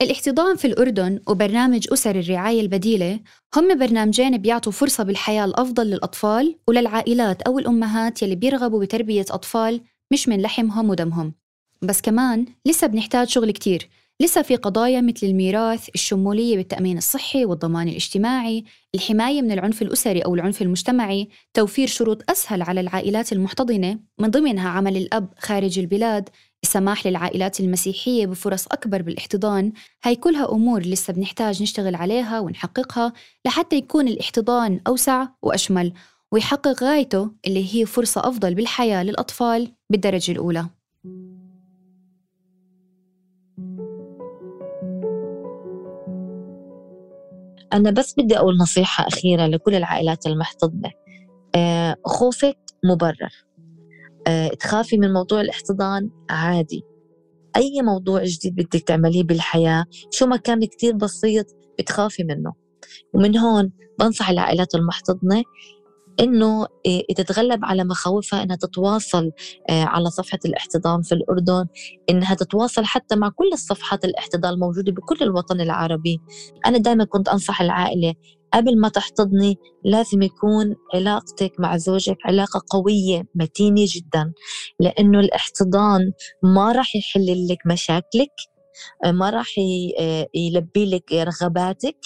الاحتضان 0.02 0.56
في 0.56 0.66
الأردن 0.66 1.20
وبرنامج 1.28 1.86
أسر 1.92 2.18
الرعاية 2.18 2.60
البديلة 2.60 3.20
هم 3.56 3.78
برنامجين 3.78 4.38
بيعطوا 4.38 4.72
فرصة 4.72 5.04
بالحياة 5.04 5.44
الأفضل 5.44 5.86
للأطفال 5.86 6.58
وللعائلات 6.68 7.42
أو 7.42 7.58
الأمهات 7.58 8.22
يلي 8.22 8.34
بيرغبوا 8.34 8.80
بتربية 8.80 9.24
أطفال 9.30 9.80
مش 10.10 10.28
من 10.28 10.40
لحمهم 10.40 10.90
ودمهم 10.90 11.34
بس 11.82 12.00
كمان 12.00 12.46
لسه 12.66 12.86
بنحتاج 12.86 13.28
شغل 13.28 13.50
كتير. 13.50 13.88
لسه 14.20 14.42
في 14.42 14.56
قضايا 14.56 15.00
مثل 15.00 15.26
الميراث 15.26 15.88
الشمولية 15.94 16.56
بالتأمين 16.56 16.98
الصحي 16.98 17.44
والضمان 17.44 17.88
الاجتماعي 17.88 18.64
الحماية 18.94 19.42
من 19.42 19.52
العنف 19.52 19.82
الأسري 19.82 20.20
أو 20.20 20.34
العنف 20.34 20.62
المجتمعي 20.62 21.28
توفير 21.54 21.88
شروط 21.88 22.30
أسهل 22.30 22.62
على 22.62 22.80
العائلات 22.80 23.32
المحتضنة 23.32 23.98
من 24.18 24.30
ضمنها 24.30 24.68
عمل 24.68 24.96
الأب 24.96 25.28
خارج 25.38 25.78
البلاد 25.78 26.28
السماح 26.62 27.06
للعائلات 27.06 27.60
المسيحية 27.60 28.26
بفرص 28.26 28.66
أكبر 28.66 29.02
بالاحتضان. 29.02 29.72
هاي 30.04 30.16
كلها 30.16 30.52
أمور 30.52 30.82
لسه 30.82 31.12
بنحتاج 31.12 31.62
نشتغل 31.62 31.94
عليها 31.94 32.40
ونحققها 32.40 33.12
لحتى 33.46 33.76
يكون 33.76 34.08
الاحتضان 34.08 34.80
أوسع 34.86 35.28
وأشمل. 35.42 35.92
ويحقق 36.32 36.82
غايته 36.84 37.30
اللي 37.46 37.74
هي 37.74 37.86
فرصة 37.86 38.20
أفضل 38.28 38.54
بالحياة 38.54 39.02
للأطفال 39.02 39.72
بالدرجة 39.90 40.32
الأولى. 40.32 40.66
أنا 47.72 47.90
بس 47.90 48.14
بدي 48.18 48.38
أقول 48.38 48.56
نصيحة 48.56 49.08
أخيرة 49.08 49.46
لكل 49.46 49.74
العائلات 49.74 50.26
المحتضنة. 50.26 50.90
آه، 51.54 51.96
خوفك 52.04 52.58
مبرر. 52.84 53.44
آه، 54.26 54.48
تخافي 54.48 54.98
من 54.98 55.12
موضوع 55.12 55.40
الاحتضان 55.40 56.10
عادي. 56.30 56.82
أي 57.56 57.82
موضوع 57.82 58.24
جديد 58.24 58.54
بدك 58.54 58.82
تعمليه 58.82 59.22
بالحياة 59.24 59.84
شو 60.10 60.26
ما 60.26 60.36
كان 60.36 60.64
كتير 60.64 60.94
بسيط 60.96 61.46
بتخافي 61.78 62.24
منه. 62.24 62.52
ومن 63.14 63.38
هون 63.38 63.72
بنصح 63.98 64.30
العائلات 64.30 64.74
المحتضنة 64.74 65.42
إنه 66.20 66.62
آه، 66.62 67.02
تتغلب 67.16 67.64
على 67.64 67.84
مخاوفها 67.84 68.42
إنها 68.42 68.56
تتواصل 68.56 69.30
آه، 69.70 69.84
على 69.84 70.10
صفحة 70.10 70.38
الاحتضان 70.44 71.02
في 71.02 71.12
الأردن 71.12 71.66
إنها 72.10 72.34
تتواصل 72.34 72.84
حتى 72.84 73.16
مع 73.16 73.28
كل 73.28 73.50
الصفحات 73.52 74.04
الاحتضان 74.04 74.52
الموجودة 74.54 74.92
بكل 74.92 75.16
الوطن 75.22 75.60
العربي. 75.60 76.18
أنا 76.66 76.78
دائما 76.78 77.04
كنت 77.04 77.28
أنصح 77.28 77.60
العائلة 77.60 78.14
قبل 78.54 78.80
ما 78.80 78.88
تحتضني 78.88 79.56
لازم 79.84 80.22
يكون 80.22 80.74
علاقتك 80.94 81.52
مع 81.58 81.76
زوجك 81.76 82.16
علاقة 82.24 82.62
قوية 82.70 83.22
متينة 83.34 83.84
جدا 83.88 84.32
لأنه 84.80 85.20
الاحتضان 85.20 86.12
ما 86.42 86.72
راح 86.72 86.96
يحل 86.96 87.48
لك 87.50 87.58
مشاكلك. 87.66 88.32
ما 89.06 89.30
راح 89.30 89.58
يلبي 90.34 90.86
لك 90.86 91.12
رغباتك. 91.12 91.96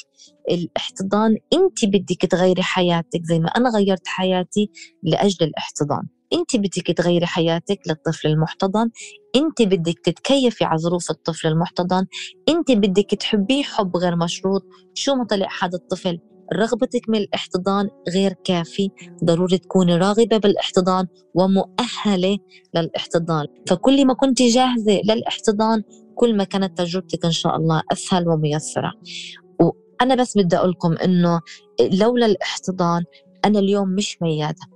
الاحتضان 0.51 1.37
انت 1.53 1.85
بدك 1.85 2.27
تغيري 2.31 2.63
حياتك 2.63 3.23
زي 3.25 3.39
ما 3.39 3.49
أنا 3.49 3.71
غيرت 3.71 4.07
حياتي 4.07 4.71
لأجل 5.03 5.47
الاحتضان. 5.47 6.03
انت 6.33 6.57
بدك 6.57 6.87
تغيري 6.97 7.27
حياتك 7.27 7.81
للطفل 7.87 8.29
المحتضن. 8.29 8.91
انت 9.37 9.63
بدك 9.63 9.99
تتكيفي 10.05 10.65
على 10.65 10.79
ظروف 10.79 11.11
الطفل 11.11 11.49
المحتضن. 11.49 12.07
انت 12.49 12.73
بدك 12.73 13.11
تحبيه 13.11 13.63
حب 13.63 13.97
غير 13.97 14.17
مشروط. 14.17 14.63
شو 14.95 15.15
ما 15.15 15.25
طلع 15.25 15.49
هذا 15.63 15.75
الطفل 15.75 16.19
رغبتك 16.55 17.09
من 17.09 17.19
الاحتضان 17.19 17.89
غير 18.09 18.33
كافي. 18.45 18.91
ضروري 19.25 19.59
تكوني 19.59 19.97
راغبة 19.97 20.37
بالاحتضان 20.37 21.07
ومؤهلة 21.35 22.39
للاحتضان. 22.75 23.47
فكل 23.69 24.07
ما 24.07 24.15
كنت 24.15 24.43
جاهزة 24.43 25.01
للاحتضان 25.05 25.83
كل 26.15 26.37
ما 26.37 26.45
كانت 26.45 26.79
تجربتك 26.79 27.25
إن 27.25 27.31
شاء 27.33 27.57
الله 27.57 27.83
أسهل 27.93 28.29
وميسرة. 28.29 28.93
وأنا 29.61 30.15
بس 30.15 30.39
بدي 30.39 30.57
أقول 30.57 30.71
لكم 30.71 30.93
إنه 30.93 31.41
لولا 31.81 32.27
الاحتضان 32.27 33.05
أنا 33.45 33.59
اليوم 33.59 33.89
مش 33.89 34.23
ميادة. 34.23 34.67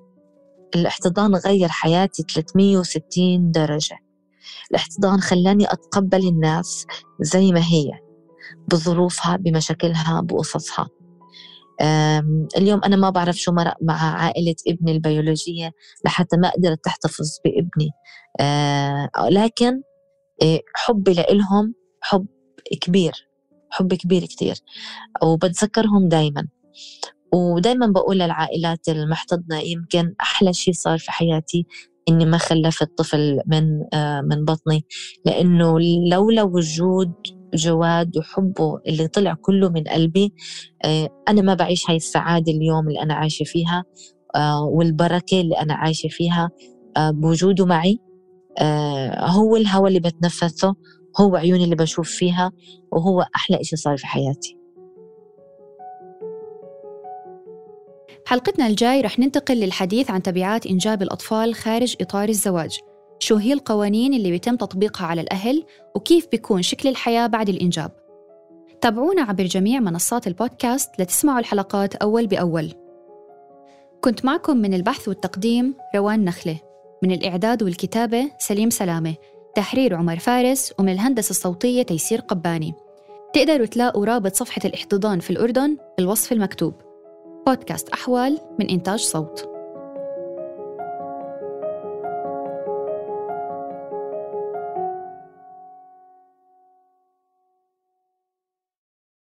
الاحتضان 0.75 1.35
غير 1.35 1.69
حياتي 1.69 2.23
360 2.23 3.51
درجة. 3.51 3.99
الاحتضان 4.71 5.21
خلاني 5.21 5.73
أتقبل 5.73 6.29
الناس 6.29 6.87
زي 7.21 7.53
ما 7.53 7.61
هي 7.61 7.91
بظروفها 8.69 9.37
بمشاكلها 9.37 10.21
بقصصها. 10.21 10.89
اليوم 12.57 12.81
أنا 12.85 12.97
ما 12.97 13.11
بعرف 13.11 13.37
شو 13.37 13.53
مرق 13.53 13.77
مع 13.83 14.17
عائلة 14.17 14.55
ابني 14.69 14.93
البيولوجية 14.93 15.71
لحتى 16.05 16.37
ما 16.37 16.51
قدرت 16.51 16.85
تحتفظ 16.85 17.39
بابني. 17.45 17.91
آه، 18.41 19.11
لكن 19.31 19.83
حبي 20.75 21.13
لإلهم 21.15 21.75
حب 22.01 22.27
كبير 22.81 23.13
حب 23.71 23.95
كبير 23.95 24.23
كتير 24.25 24.55
وبتذكرهم 25.23 26.09
دايما. 26.09 26.49
ودايما 27.33 27.87
بقول 27.87 28.19
للعائلات 28.19 28.89
المحتضنة 28.89 29.59
يمكن 29.59 30.15
أحلى 30.21 30.53
شيء 30.53 30.75
صار 30.75 30.99
في 30.99 31.13
حياتي 31.13 31.67
إني 32.09 32.25
ما 32.27 32.39
خلفت 32.39 32.99
طفل 32.99 33.41
من 33.47 33.95
آه، 33.95 34.21
من 34.21 34.45
بطني 34.45 34.85
لأنه 35.25 35.81
لولا 36.11 36.43
وجود 36.43 37.13
جواد 37.55 38.19
وحبه 38.19 38.81
اللي 38.89 39.09
طلع 39.09 39.35
كله 39.35 39.69
من 39.69 39.85
قلبي 39.85 40.35
آه، 40.85 41.09
أنا 41.29 41.43
ما 41.43 41.55
بعيش 41.55 41.91
هاي 41.91 41.97
السعادة 41.97 42.53
اليوم 42.53 42.89
اللي 42.89 43.03
أنا 43.03 43.15
عايشة 43.15 43.45
فيها 43.45 43.85
آه، 44.37 44.65
والبركة 44.65 45.41
اللي 45.41 45.55
أنا 45.61 45.75
عايشة 45.75 46.09
فيها 46.09 46.51
بوجوده 46.99 47.67
معي. 47.67 47.99
هو 49.19 49.57
الهواء 49.57 49.89
اللي 49.89 50.01
بتنفسه 50.01 50.75
هو 51.21 51.37
عيوني 51.37 51.65
اللي 51.65 51.77
بشوف 51.77 52.11
فيها 52.11 52.53
وهو 52.93 53.27
أحلى 53.37 53.61
إشي 53.61 53.77
صار 53.77 53.97
في 53.97 54.07
حياتي. 54.07 54.59
حلقتنا 58.27 58.67
الجاي 58.67 59.01
رح 59.01 59.19
ننتقل 59.19 59.57
للحديث 59.57 60.11
عن 60.11 60.23
تبعات 60.23 60.67
إنجاب 60.67 61.03
الأطفال 61.03 61.55
خارج 61.55 61.97
إطار 62.01 62.29
الزواج. 62.29 62.79
شو 63.19 63.37
هي 63.37 63.53
القوانين 63.53 64.15
اللي 64.15 64.31
بيتم 64.31 64.57
تطبيقها 64.57 65.07
على 65.07 65.21
الأهل 65.21 65.65
وكيف 65.95 66.27
بيكون 66.31 66.63
شكل 66.63 66.89
الحياة 66.89 67.27
بعد 67.27 67.49
الإنجاب؟ 67.49 67.91
تابعونا 68.81 69.23
عبر 69.23 69.45
جميع 69.45 69.81
منصات 69.81 70.27
البودكاست 70.27 70.91
لتسمعوا 71.01 71.39
الحلقات 71.39 71.95
أول 71.95 72.27
بأول. 72.27 72.73
كنت 74.01 74.25
معكم 74.25 74.57
من 74.57 74.75
البحث 74.75 75.09
والتقديم 75.09 75.75
روان 75.97 76.25
نخلة. 76.25 76.61
من 77.03 77.13
الإعداد 77.13 77.63
والكتابة 77.63 78.31
سليم 78.39 78.71
سلامة 78.71 79.15
تحرير 79.55 79.95
عمر 79.95 80.19
فارس 80.19 80.73
ومن 80.79 80.93
الهندسة 80.93 81.31
الصوتية 81.31 81.83
تيسير 81.83 82.21
قباني. 82.21 82.75
تقدروا 83.33 83.67
تلاقوا 83.67 84.07
رابط 84.07 84.35
صفحة 84.35 84.61
الاحتضان 84.65 85.21
في 85.21 85.31
الأردن 85.31 85.77
بالوصف 85.99 86.33
المكتوب. 86.33 86.75
بودكاست 87.47 87.89
أحوال 87.89 88.39
من 88.59 88.71
إنتاج 88.71 88.99
صوت. 89.01 89.56